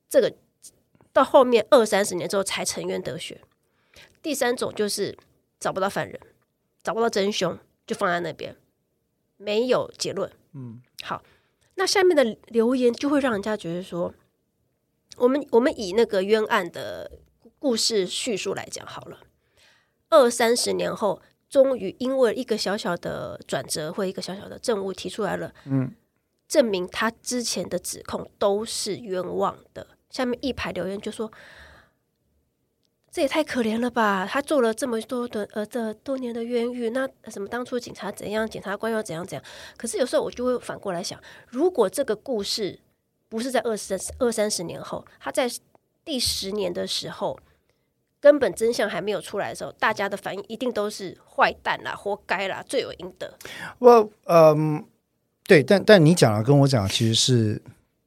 [0.07, 0.31] 这个
[1.11, 3.41] 到后面二三十年之后才沉冤得雪。
[4.21, 5.17] 第三种就是
[5.59, 6.19] 找不到犯人，
[6.83, 8.55] 找不到真凶，就放在那边，
[9.37, 10.31] 没有结论。
[10.53, 11.23] 嗯，好，
[11.75, 14.13] 那下面的留言就会让人家觉得说，
[15.17, 17.11] 我们我们以那个冤案的。
[17.59, 19.19] 故事叙述来讲好了，
[20.09, 25.95] 二三十年后，终于因为一个小小的转折或一个小小的证物提出来了，嗯，
[26.45, 29.87] 证明他之前的指控都是冤枉的。
[30.09, 31.31] 下面一排留言就说
[33.13, 34.27] ：“这也太可怜了吧！
[34.27, 39.45] 他做了这么多的呃这多年的冤狱，那什么当初警察怎样，检察官又怎样怎样？
[39.77, 42.79] 可是有时候我就会反过来想，如果这个故事
[43.29, 45.47] 不是在二三二三十年后，他在
[46.03, 47.39] 第十年的时候。”
[48.23, 53.37] 根本真相还没有出来的时候，大家的反应一定都是坏蛋啦，活该啦，罪有应得。
[53.79, 54.81] 我嗯，
[55.45, 57.61] 对，但但你讲的跟我讲其实是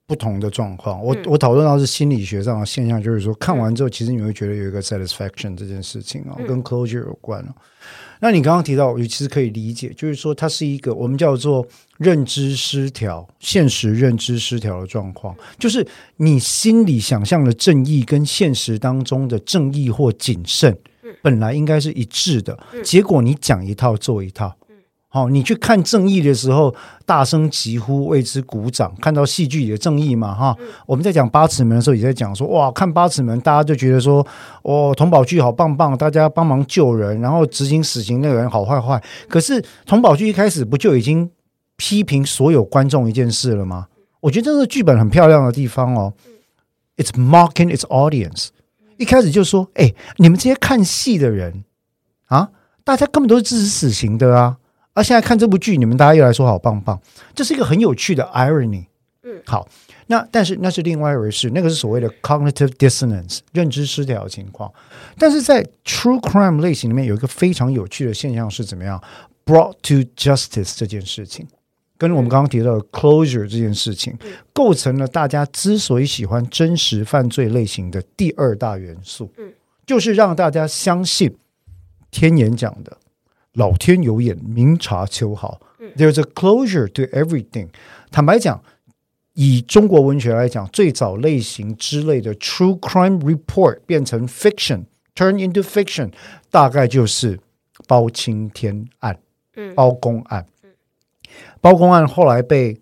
[0.07, 1.03] 不同的状况。
[1.03, 7.45] 我、嗯、我讨论到是心理学上的现象，就是说看完之后，其实你会觉得有一个 satisfaction 这件事情啊，嗯、跟 closure 有关。
[8.19, 11.67] 那你刚刚提到，我其实可以理解，就是说它是一个我们叫做
[11.99, 20.75] 认知失调、现实认知失调的状况，就是你心里想象的正义跟现实当中的正义或谨慎，
[21.21, 24.57] 本来应该是一致的，结果你讲一套做一套。
[25.17, 26.75] 哦，你去看正义的时候，
[27.07, 28.95] 大声疾呼，为之鼓掌。
[29.01, 34.27] 看到戏剧里的正义嘛，哈，我们在讲八尺门的时候，也在讲说，哇，看八尺门，大家就觉得说，
[34.61, 39.03] 哦，佟宝駒好棒棒，大家帮忙救人，然后执行死刑那个人好坏坏。
[39.27, 41.31] 可是佟宝駒一开始不就已经
[41.79, 43.87] 批评所有观众一件事了吗？
[44.21, 46.13] 我觉得这是剧本很漂亮的地方哦。
[46.99, 48.49] It's mocking its audience。
[48.99, 51.65] 一开始就说，哎，你们这些看戏的人
[52.27, 52.51] 啊，
[52.85, 54.59] 大家根本都是支持死刑的啊。
[54.97, 56.99] 而、啊、现在看这部剧，你们大家又来说好棒棒，
[57.35, 58.87] 这是一个很有趣的 irony。
[59.25, 59.69] 嗯，好，
[60.07, 64.73] 那但是那是另外一回事，那个是所谓的 cognitive dissonance 认知失调的情况。
[65.19, 68.99] 但是在 true crime 类型里面，有一个非常有趣的现象是怎么样
[69.45, 71.47] brought to justice 这件事情，
[71.99, 74.17] 跟我们刚刚提到的 closure 这件事情，
[74.55, 79.31] 构成了大家之所以喜欢真实犯罪类型的第二大元素。
[79.37, 79.53] 嗯，
[79.85, 81.37] 就是让大家相信
[82.11, 82.97] 天眼讲的。
[83.57, 85.61] 老天有眼，明察秋毫。
[85.97, 87.69] There's a closure to everything。
[88.11, 88.63] 坦白讲，
[89.33, 96.13] 以中国文学来讲，最早类型之类的 true crime report 变成 fiction，turn into fiction，
[96.51, 97.41] 大概就是
[97.87, 99.19] 包青天案，
[99.55, 100.71] 嗯，包公案，嗯，
[101.61, 102.79] 包公案后来被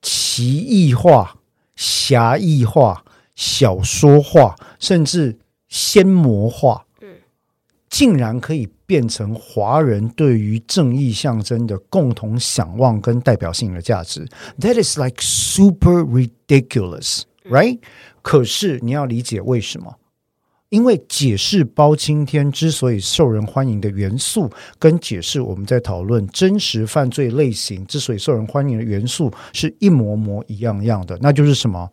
[0.00, 1.38] 奇异化、
[1.76, 3.04] 侠义化、
[3.36, 7.18] 小说化，甚至仙魔化，嗯，
[7.88, 8.68] 竟然可以。
[8.92, 14.28] 变成华人对于正义象征的共同想望跟代表性的价值
[14.60, 17.78] ，That is like super ridiculous, right？
[18.20, 19.96] 可是你要理解为什么？
[20.68, 31.90] 因为解释包青天之所以受人欢迎的元素，跟解释我们在讨论真实犯罪类型之所以受人欢迎的元素是一模模一样样的，那就是什么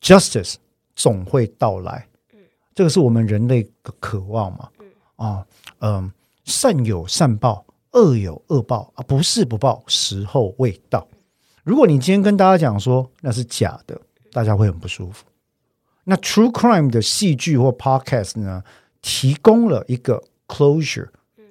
[0.00, 0.54] ？Justice
[0.96, 2.08] 总会到来，
[2.74, 4.70] 这个是我们人类的渴望嘛？
[5.18, 5.44] 啊，
[5.80, 6.10] 嗯，
[6.44, 11.06] 善有善报，恶有恶报啊，不是不报，时候未到。
[11.64, 14.00] 如果你今天跟大家讲说那是假的，
[14.32, 15.26] 大家会很不舒服。
[16.04, 18.64] 那 True Crime 的戏剧或 Podcast 呢，
[19.02, 21.08] 提供了一个 closure，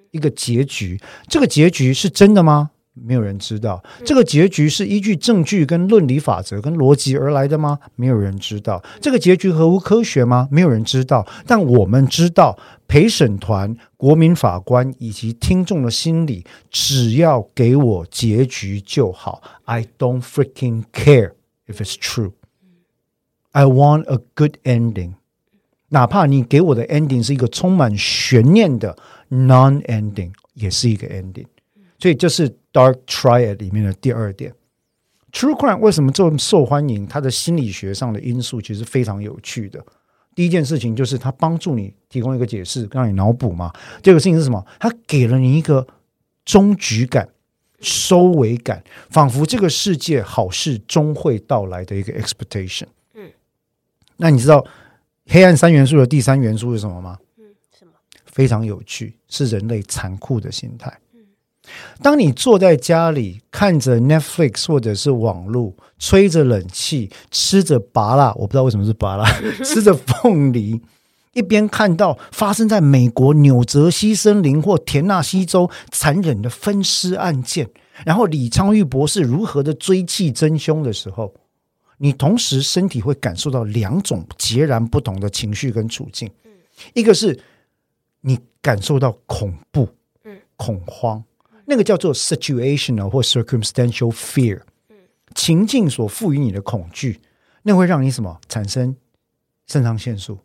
[0.09, 0.99] 一个结局。
[1.27, 2.71] 这个结局是真的吗？
[3.03, 3.83] 没有人知道。
[4.05, 7.79] 这个结局是依据证据跟论理法则跟逻辑而来的吗？
[7.95, 8.83] 没有人知道。
[9.01, 10.47] 这个结局合乎科学吗？
[10.51, 11.27] 没有人知道。
[11.45, 12.57] 但我们知道。
[12.89, 19.43] 陪审团、国民法官以及听众的心理，只要给我结局就好。
[19.65, 21.33] I don't freaking care
[21.67, 22.31] if it's true.
[23.51, 25.15] I want a good ending.
[25.89, 28.97] 哪怕你给我的 ending 是一个充满悬念的
[29.29, 31.47] non-ending，也是一个 ending。
[31.99, 34.53] 所以这是 Dark Triad 里面的第二点。
[35.31, 37.07] True Crime 为什么这么受欢迎？
[37.07, 39.83] 它的心理学上的因素其实非常有趣的。
[40.35, 43.73] 第一件事情就是它帮助你提供一个解释，让你脑补嘛。
[44.03, 44.63] 第二个事情是什么？
[44.79, 45.87] 它给了你一个
[46.45, 47.27] 终局感、
[47.81, 52.85] 收尾感，仿佛这个世界好事终会到来的一个 expectation。
[53.15, 53.31] 嗯，
[54.17, 54.63] 那你知道
[55.25, 57.17] 黑暗三元素的第三元素是什么吗？
[57.39, 57.43] 嗯，
[57.77, 57.91] 什么？
[58.25, 60.95] 非常有趣，是人类残酷的心态。
[62.01, 69.25] 当你坐在家里看着 Netflix 或者是网络，吹着冷气，吃着芭辣，我不知道为什么是芭辣，
[69.65, 70.81] 吃着凤梨，
[71.33, 77.69] 一边看到发生在美国纽泽西森林或田纳西州残忍的分尸案件，
[78.05, 81.33] 然后李昌钰博士如何的追缉真凶的时候，
[81.97, 86.29] 你同时身体会感受到两种截然不同的情绪跟处境，
[86.93, 87.39] 一个是
[88.21, 89.89] 你感受到恐怖，
[90.55, 91.23] 恐慌。
[91.69, 94.61] 那个叫做 situational 或 circumstantial fear，
[95.35, 97.19] 情境所赋予你的恐惧，
[97.63, 98.95] 那会让你什么产生
[99.67, 100.39] 肾上腺素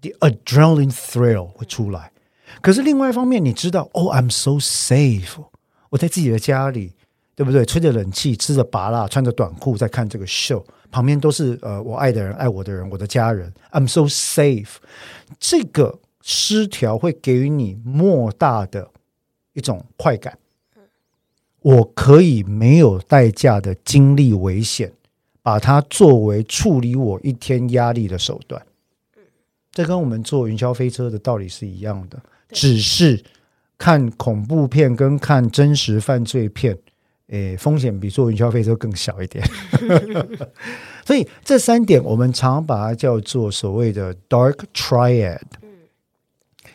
[0.00, 2.12] ，the adrenaline thrill 会出来。
[2.60, 5.44] 可是另外一方面，你知道，，Oh,，I'm so safe，
[5.88, 6.92] 我在自己的家里，
[7.34, 7.64] 对不对？
[7.64, 14.76] 吹着冷气，吃着芭乐，穿着短裤，在看这个 show，旁边都是呃我爱的人，爱我的人，我的家人，I'm so safe。
[15.40, 18.92] 这个失调会给予你莫大的。
[19.52, 20.38] 一种快感，
[21.60, 24.92] 我可以没有代价的经历危险，
[25.42, 28.64] 把它作为处理我一天压力的手段。
[29.72, 33.22] 这跟我们坐云霄飞车的道理是一样的，只是
[33.76, 36.78] 看恐怖片跟看真实犯罪片，
[37.28, 39.44] 诶，风险比坐云霄飞车更小一点。
[41.04, 45.40] 所以这三点，我们常把它叫做所谓的 Dark Triad，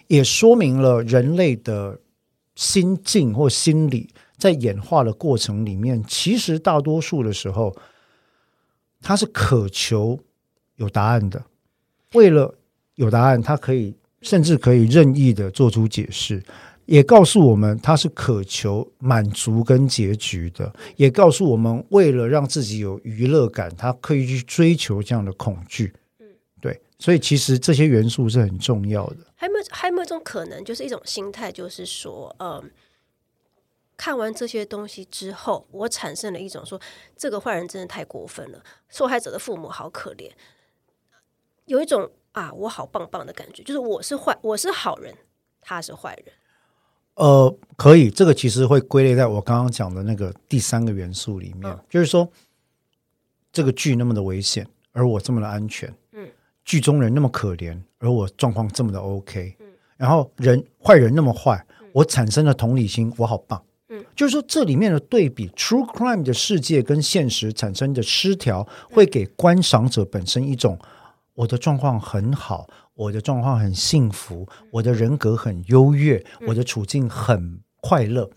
[0.07, 1.99] 也说明了人类的。
[2.55, 7.75] 心境或心理在演化的过程里面，其实大多数的时候，
[9.01, 10.19] 他是渴求
[10.77, 11.43] 有答案的。
[12.13, 12.55] 为了
[12.95, 16.41] 有答案，他可以甚至可以任意的做出解释，
[16.85, 25.93] 也告诉我们他是渴求满足跟结局的，也告诉我们为了让自己有娱乐感，他可以去追求这样的恐惧。
[26.65, 29.17] 对，所以其实这些元素是很重要的。
[29.35, 32.71] 还有没有还有没有一种可能，就是一种心态，就是说，嗯，
[33.95, 36.81] 看完这些东西之后，我产生了一种说，
[37.15, 40.31] 这个坏人真的太过分了，受害者的父母好可怜，
[41.65, 45.15] 有一种啊，我好棒棒的感觉，就是我是坏，我是好人，
[45.61, 46.33] 他是坏人。
[47.13, 52.27] 呃，可以，这个其实会归类在我刚刚讲的那个第三个元素里面，嗯，就是说，
[53.51, 55.93] 这个剧那么的危险，而我这么的安全。
[56.65, 59.55] 剧中人那么可怜，而我状况这么的 OK，
[59.95, 61.63] 然后人坏人那么坏，
[61.93, 63.63] 我产生了同理心，我好棒。
[63.89, 64.03] 嗯。
[64.15, 70.77] 就是说这里面的对比，True Crime 的世界跟现实产生的失调，会给观赏者本身一种
[71.35, 78.29] 我的状况很好，我的状况很幸福，我的人格很优越，我的处境很快乐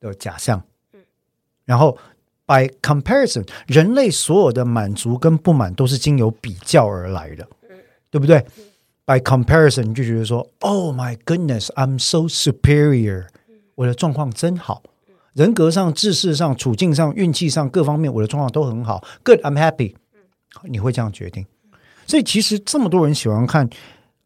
[0.00, 0.60] 的假象。
[0.92, 1.00] 嗯。
[1.64, 1.96] 然后
[2.44, 7.46] by comparison，人类所有的满足跟不满都是经由比较而来的，
[8.10, 8.44] 对不对
[9.04, 13.26] ？by comparison，你就觉得说，Oh my goodness，I'm so superior，
[13.74, 14.82] 我的状况真好，
[15.34, 19.04] 人格上、知识上、处境上、运气上各方面，我的状况都很好。
[19.24, 19.94] Good，I'm happy，
[20.64, 21.46] 你会这样决定。
[22.06, 23.68] 所以其实这么多人喜欢看。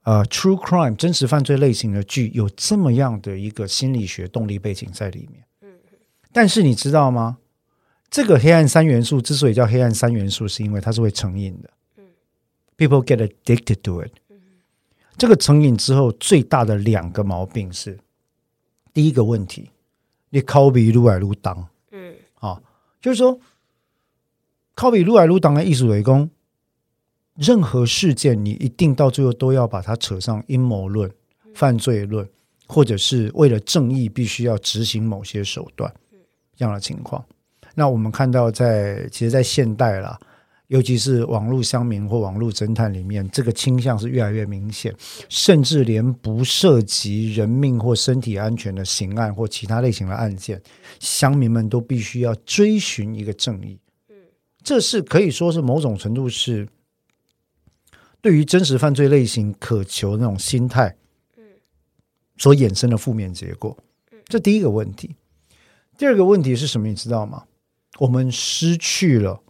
[0.04, 5.44] 呃、True Crime 真实犯罪类型的剧有这么样的一个心理学动力背景在里面。
[6.32, 7.38] 但是你知道吗？
[8.10, 11.70] 这个黑暗三元素之所以叫黑暗三元素，是因为它是会成瘾的。
[12.82, 14.12] 嗯，People get addicted to it。
[14.28, 14.38] 嗯，
[15.16, 17.98] 这个成瘾之后最大的两个毛病是：
[18.92, 19.70] 第一个问题，
[20.30, 21.68] 你靠比撸来撸当。
[21.90, 22.62] 嗯，啊，
[23.00, 23.38] 就是说
[24.74, 26.28] 靠比撸来撸当的艺术雷公。
[27.34, 31.10] 任何事件，你一定到最后都要把它扯上阴谋论、
[31.54, 32.28] 犯罪论，
[32.68, 35.90] 或者是为了正义必须要执行某些手段
[36.54, 37.24] 这样的情况。
[37.74, 40.20] 那我们看到在，在其实，在现代啦，
[40.72, 44.94] 尤其是网络乡民或网络侦探里面，这个倾向是越来越明显。
[45.28, 50.58] 甚至连不涉及人命或身体安全的刑案或其他类型的案件，
[50.98, 53.78] 乡民们都必须要追寻一个正义。
[54.62, 56.66] 这是可以说是某种程度是。
[58.22, 60.96] 对于真实犯罪类型渴求那种心态，
[62.38, 63.76] 所衍生的负面结果，
[64.26, 65.16] 这第一个问题。
[65.98, 66.86] 第二个问题是什么？
[66.86, 67.42] 你知道吗？
[67.98, 69.42] 我们失去了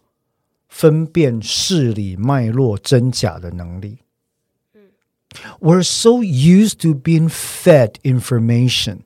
[0.73, 3.99] 分辨事理脉络真假的能力。
[5.59, 9.01] We're so used to being fed information,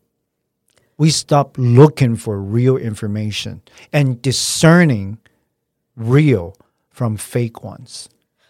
[0.95, 3.59] we stop looking for real information
[3.91, 5.17] and discerning
[5.95, 6.53] real
[6.89, 8.05] from fake ones。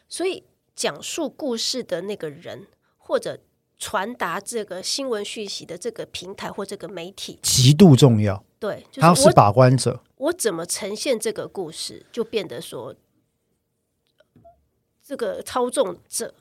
[0.07, 0.43] 所以。
[0.77, 2.67] 讲述故事的那个人，
[2.99, 3.39] 或者
[3.79, 8.43] 传达这个新闻讯息的这个平台或这个媒体，极度重要。
[8.59, 10.03] 对，就是、他是把关者。
[10.17, 12.93] 我怎么呈现这个故事，就变得说，
[15.07, 16.33] 这个操纵者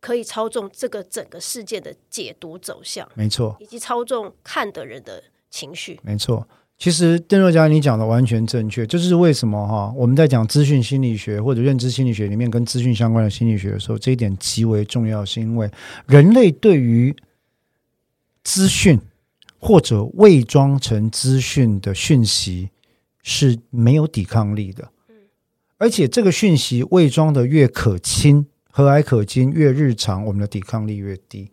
[0.00, 6.48] 可以操纵这个整个事件的解读走向，没错，以及操纵看的人的情绪，没错。
[6.78, 8.86] 其实，邓若佳，你讲的完全正确。
[8.86, 15.70] 就是为什么哈，我们在讲资讯心理学或者认知心理学里面跟资讯相关的心理学的时候，这一点极为重要，是因为
[16.06, 17.14] 人类对于
[18.42, 18.98] 资讯
[19.58, 22.70] 或者伪装成资讯的讯息
[23.22, 24.90] 是没有抵抗力的。
[25.78, 31.50] 而且，这个讯息伪装的越可亲、和蔼可亲、越日常，我们的抵抗力越低。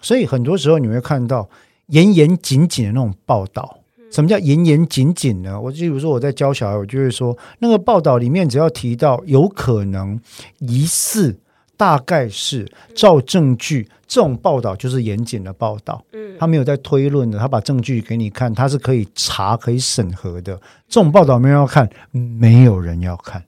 [0.00, 1.48] 所以，很多时候你会看到
[1.86, 3.78] 严严谨谨的那种报道。
[4.10, 5.60] 什么叫严严谨谨呢？
[5.60, 10.20] 我就比如说我在教小孩，我就会说，那个报道里面只要提到有可能、
[10.58, 11.38] 疑似、
[11.80, 16.04] 大概是照证据，这种报道就是严谨的报道。
[16.12, 20.54] 嗯，他没有在推论的，他把证据给你看，他是可以查、可以审核的。
[20.86, 23.42] 这种报道没人要看，没有人要看，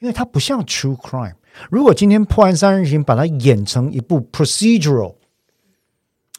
[0.00, 1.34] 因为它不像 true crime。
[1.70, 5.14] 如果今天破案三人行把它演成一部 procedural。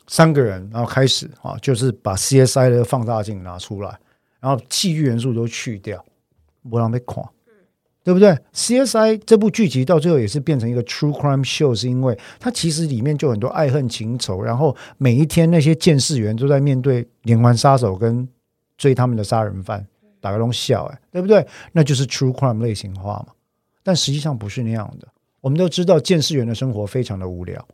[0.08, 3.98] 三个人，然后开始啊，就是把 CSI 的放大镜拿出来，
[4.42, 6.04] 然后戏剧元素都去掉，
[6.70, 7.24] 不让被看，
[8.06, 18.30] 对不对？CSI 这部剧集到最后也是变成一个 True Crime Show，是因为它其实里面就很多爱恨情仇，然后每一天那些监视员都在面对连环杀手跟
[18.78, 19.84] 追他们的杀人犯，
[20.22, 21.44] 打个龙笑，哎，对不对？
[21.72, 23.34] 那就是 True Crime 类型化嘛。
[23.82, 25.08] 但实际上不是那样的，
[25.42, 27.68] 我们都知道监视员的生活非常的无聊。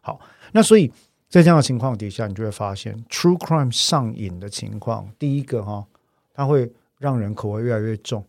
[0.00, 0.18] 好，
[0.52, 0.90] 那所以。
[1.30, 5.08] 在这样的情况底下，你就会发现 true crime 上瘾的情况。
[5.18, 5.84] 第一个哈，
[6.32, 8.24] 它会让人口味越来越重，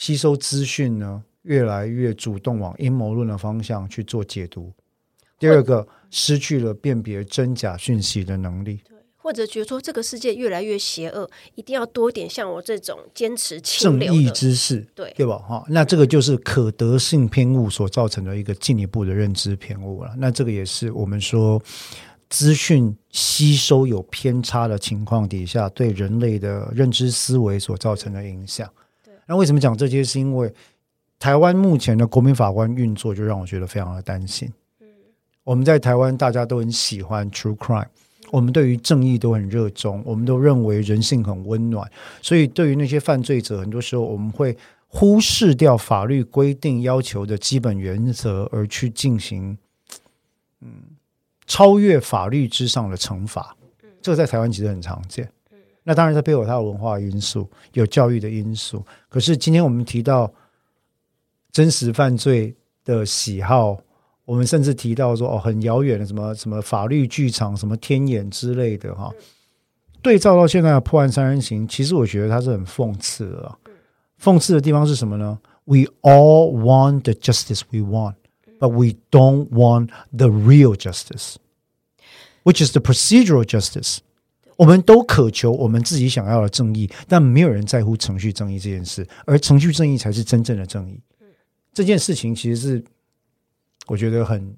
[0.00, 4.72] 吸收资讯呢越来越主动往阴谋论的方向去做解读。
[5.38, 8.80] 第二个，失去了辨别真假讯息的能力。
[9.18, 15.36] 或者觉得说这个世界越来越邪恶，一定要多点像我这种坚持正义之士，对对吧？
[15.36, 20.14] 哈，那这个就是可得性偏误所造成的一个进一步的认知偏误了。
[20.16, 21.62] 那这个也是我们说
[22.30, 28.66] 资讯吸收有偏差的情况底下，对人类的认知思维所造成的影响。
[29.30, 30.02] 对，那为什么讲这些？
[30.02, 30.52] 是因为
[31.20, 34.52] 台湾目前的国民法官运作，就让我觉得非常的担心。
[34.80, 34.86] 嗯，
[35.44, 37.86] 我们在台湾大家都很喜欢 True Crime。
[38.32, 41.88] 我们对于正义都很热衷，我们都认为人性很温暖，
[42.22, 44.56] 所以对于那些犯罪者，很多时候我们会
[44.86, 49.56] 忽视掉法律规定要求的基本原则，而去进行
[50.60, 50.68] 嗯
[51.46, 53.56] 超越法律之上的惩罚。
[54.00, 55.28] 这个在台湾其实很常见。
[55.90, 58.80] 那当然，它背后有它的文化因素，有教育的因素。
[59.08, 60.32] 可是今天我们提到
[61.50, 63.76] 真实犯罪的喜好。
[64.24, 69.12] 我们甚至提到说，哦，很遥远的什么什么法律剧场、什么天眼之类的哈，
[70.00, 73.58] 对照到现在的破案三人行，其实我觉得它是很讽刺的。
[74.22, 78.14] 讽刺的地方是什么呢？We all want the justice we want,
[78.60, 81.34] but we don't want the real justice,
[82.44, 83.98] which is the procedural justice.
[84.60, 91.00] 我们都渴求我们自己想要的正义，但没有人在乎程序正义这件事，而程序正义才是真正的正义。
[91.72, 92.84] 这件事情其实是
[93.86, 94.54] 我觉得很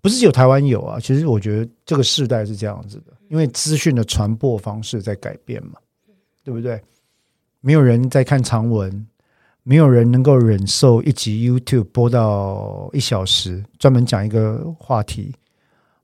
[0.00, 5.74] 不是只有台湾有啊，其实我觉得这个世代是这样子的，因为资讯的传播方式在改变嘛，
[6.42, 6.80] 对不对？
[7.60, 9.06] 没有人在看长文，
[9.64, 15.34] 没有人能够忍受一集 YouTube 播到一小时，专门讲一个话题。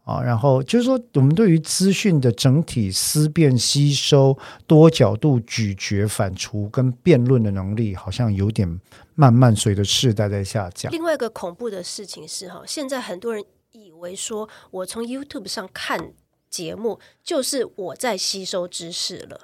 [0.05, 4.37] 啊，然后就是说，我们对于资讯的整体思辨、吸收、
[4.67, 8.79] 多角度咀嚼、反刍跟辩论的能力，好像有点
[9.15, 10.93] 慢慢随着世代在下降。
[10.93, 13.43] 另外一个恐怖的事情是，哈，现在很多人
[13.73, 16.13] 以为说，我从 YouTube 上看
[16.51, 19.41] 节目，就是我在吸收知识了。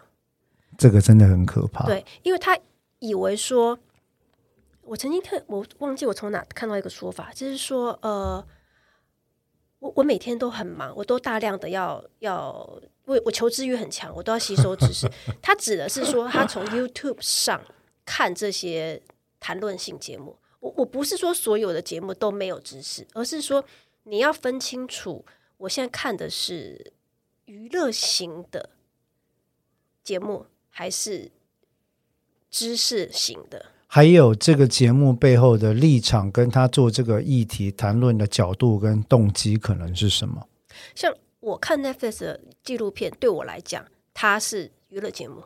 [0.77, 1.87] 这个真的很可怕。
[1.87, 2.59] 对，因为他
[2.99, 3.79] 以为说，
[4.83, 8.47] 我曾经看，我忘记我从哪看到一个说法，就是说，呃。
[9.81, 12.51] 我我每天都很忙，我都大量的要要，
[13.07, 15.11] 我我求知欲很强，我都要吸收知识。
[15.43, 17.61] 他指的是说，他从 YouTube 上
[18.05, 19.03] 看这些
[19.41, 20.39] 谈论性节目。
[20.61, 23.65] 我我不是说所有的节目都没有知识，而是说
[24.05, 25.25] 你要分清楚，
[25.57, 26.93] 我现在看的是
[27.47, 28.71] 娱乐型的
[30.05, 31.33] 节目，还是
[32.51, 33.73] 知识型的。
[33.93, 40.47] 还有这个节目背后的立场，跟他做这个议题谈论的角度跟动机可能是什么？
[40.95, 43.85] 像我看 Netflix 的纪录片，对我来讲，
[44.15, 45.43] 它是娱乐节目，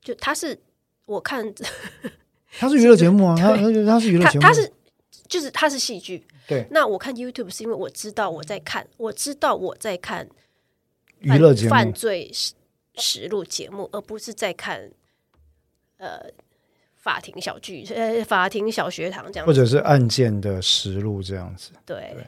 [0.00, 0.56] 就它是
[1.06, 1.52] 我看，
[2.56, 4.72] 它是娱乐节目啊， 它它它是娱乐节目，它是
[5.26, 6.24] 就是它是戏剧。
[6.46, 10.28] 对，那我看 YouTube 是因为我知道我在看，我知道我在看
[11.18, 12.30] 娱乐节目、犯罪
[12.94, 14.92] 实录节目，而不是在看
[15.96, 16.30] 呃。
[17.08, 21.70] 法庭小剧，呃，法庭小学堂这样，或者是案件的实录这样子。
[21.86, 22.22] 对，对，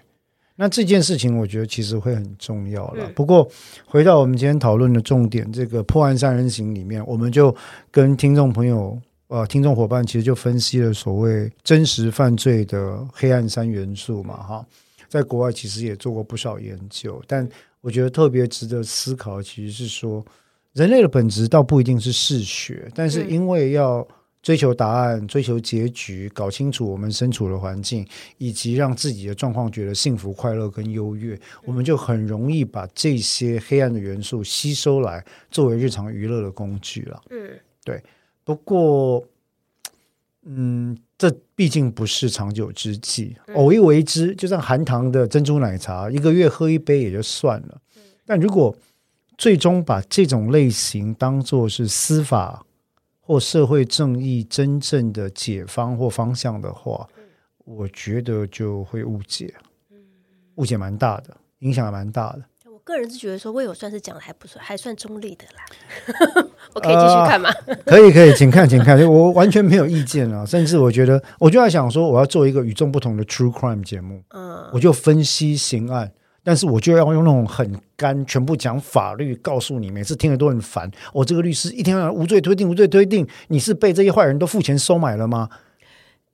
[0.56, 3.04] 那这件事情我觉得其实会很重要了。
[3.06, 3.46] 嗯、不过
[3.84, 7.54] 回到我们今天讨论的重点，这个破案三人行里面，我们就
[7.90, 14.66] 跟听众朋友、呃，听众伙伴其实就分析了所谓真实犯罪的黑暗三元素嘛，哈，
[15.10, 17.46] 在国外其实也做过不少研究，但
[17.82, 20.24] 我觉得特别值得思考，其实是说
[20.72, 24.06] 人类的本质倒不一定是嗜血，但是因为要
[24.42, 28.06] 追求答案，追求结局，搞清楚我们身处的环境，
[28.38, 37.22] 以及让自己的状况觉得幸福、快乐跟优越，我们就很容易把这些黑暗的元素吸收来作为日常娱乐的工具了。
[37.30, 37.50] 嗯，
[37.84, 38.02] 对。
[38.42, 39.22] 不过，
[40.46, 47.80] 嗯，这毕竟不是长久之计，偶一为之，就像含糖的珍珠奶茶，一个月喝一杯也就算了。
[48.24, 48.74] 但如果
[49.36, 52.64] 最终把这种类型当做是司法，
[53.30, 57.22] 或社会正义真正的解方或方向的话，嗯、
[57.64, 59.54] 我觉得就会误解，
[60.56, 62.42] 误解蛮大的，影响还蛮大的。
[62.68, 66.44] 我个人是觉得说，魏友算是讲的还不错，还算中立的啦。
[66.74, 67.48] 我可以继续看吗？
[67.66, 70.44] 呃、 可以，可以，请看，请看，我完全没有意见啊。
[70.44, 76.10] 甚至我觉得，我就在想说，我要做一个与众不同的 True Crime 节目，嗯，我就分析刑案。
[76.50, 80.90] 但是我就要用那种很干，全部讲法律，告诉你，每次听了都很烦。
[81.12, 85.48] 我、哦、这个律师一天到晚无罪推定，无罪推定，你是被这些坏人都付钱收买了吗？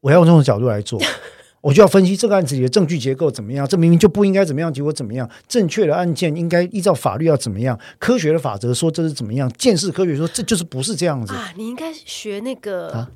[0.01, 0.99] 我要用这种角度来做，
[1.61, 5.31] 我就要分析这个案子里的证据结构怎么样，这明明就不应该怎么样，结果怎么样？
[5.47, 7.79] 正确的案件应该依照法律要怎么样？
[7.99, 9.47] 科学的法则说这是怎么样？
[9.59, 11.53] 见识科学说这就是不是这样子啊？
[11.59, 13.11] 你应该学那个，啊、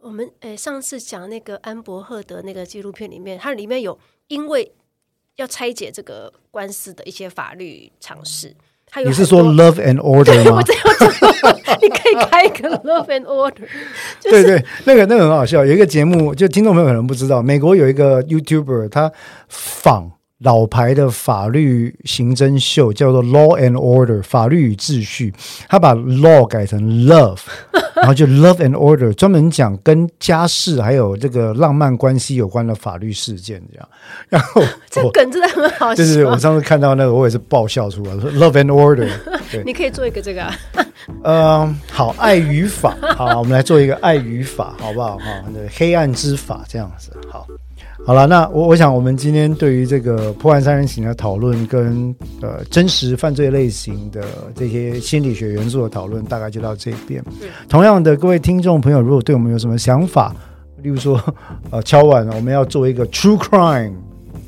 [0.00, 3.98] 我们诶上次讲那个安伯赫德那个纪录片里面，它里面有
[4.28, 4.72] 因为。
[5.36, 8.54] 要拆解这个官司的一些法律常识，
[9.04, 10.62] 你是说 Love and Order 吗？
[11.82, 13.66] 你可以开一个 Love and Order，
[14.22, 15.64] 对对，那个那个很好笑。
[15.64, 19.12] 有一个节目，就听众朋友可能不知道，美国有一个 YouTuber，他
[19.48, 20.12] 仿。
[20.40, 25.32] 老牌的法律刑侦秀叫做《Law and Order》，法律与秩序。
[25.68, 27.38] 他把 law 改成 love，
[27.94, 33.88] 然后就 Love and Order，专门讲跟家事还有这个浪漫关系有关的法律事件这样。
[34.28, 34.60] 然后
[34.90, 39.08] 这梗真的很好笑，就是我上次看到那个，我也是爆笑出来，说 Love and Order。
[39.52, 40.54] 对，你可以做一个这个、啊。
[41.22, 45.16] 嗯，好，爱与法，好，我们来做一个爱与法，好不好？
[45.18, 47.46] 哈，黑暗之法这样子，好。
[48.06, 54.22] 好了，那我我想我们今天对于这个破案三人行的讨论，跟呃真实犯罪类型的
[54.54, 57.24] 这些心理学元素的讨论，大概就到这边。
[57.66, 60.36] 同样的，各位听众朋友，如果对我们有什么想法，
[60.82, 61.18] 例如说
[61.70, 63.92] 呃敲碗，我们要做一个 True Crime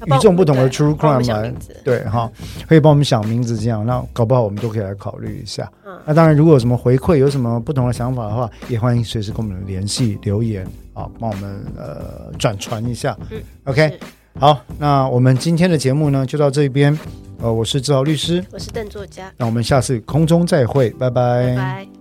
[0.04, 1.52] 与众不同的 True Crime 来，
[1.84, 2.30] 对哈，
[2.68, 5.70] 可以帮我们想名字这样，那搞不好我们都可以来考虑一下。
[5.86, 13.16] 嗯，那当然，如果有什么回馈，有什么不同的想法的话，也欢迎随时跟我们联系留言啊，帮我们呃转传一下。
[13.30, 13.98] 嗯，OK，
[14.38, 16.96] 好，那我们今天的节目呢就到这边。
[17.38, 21.48] 呃，我是志豪律师，我是邓作家，那我们下次空中再会，拜拜。
[21.48, 21.95] 拜拜。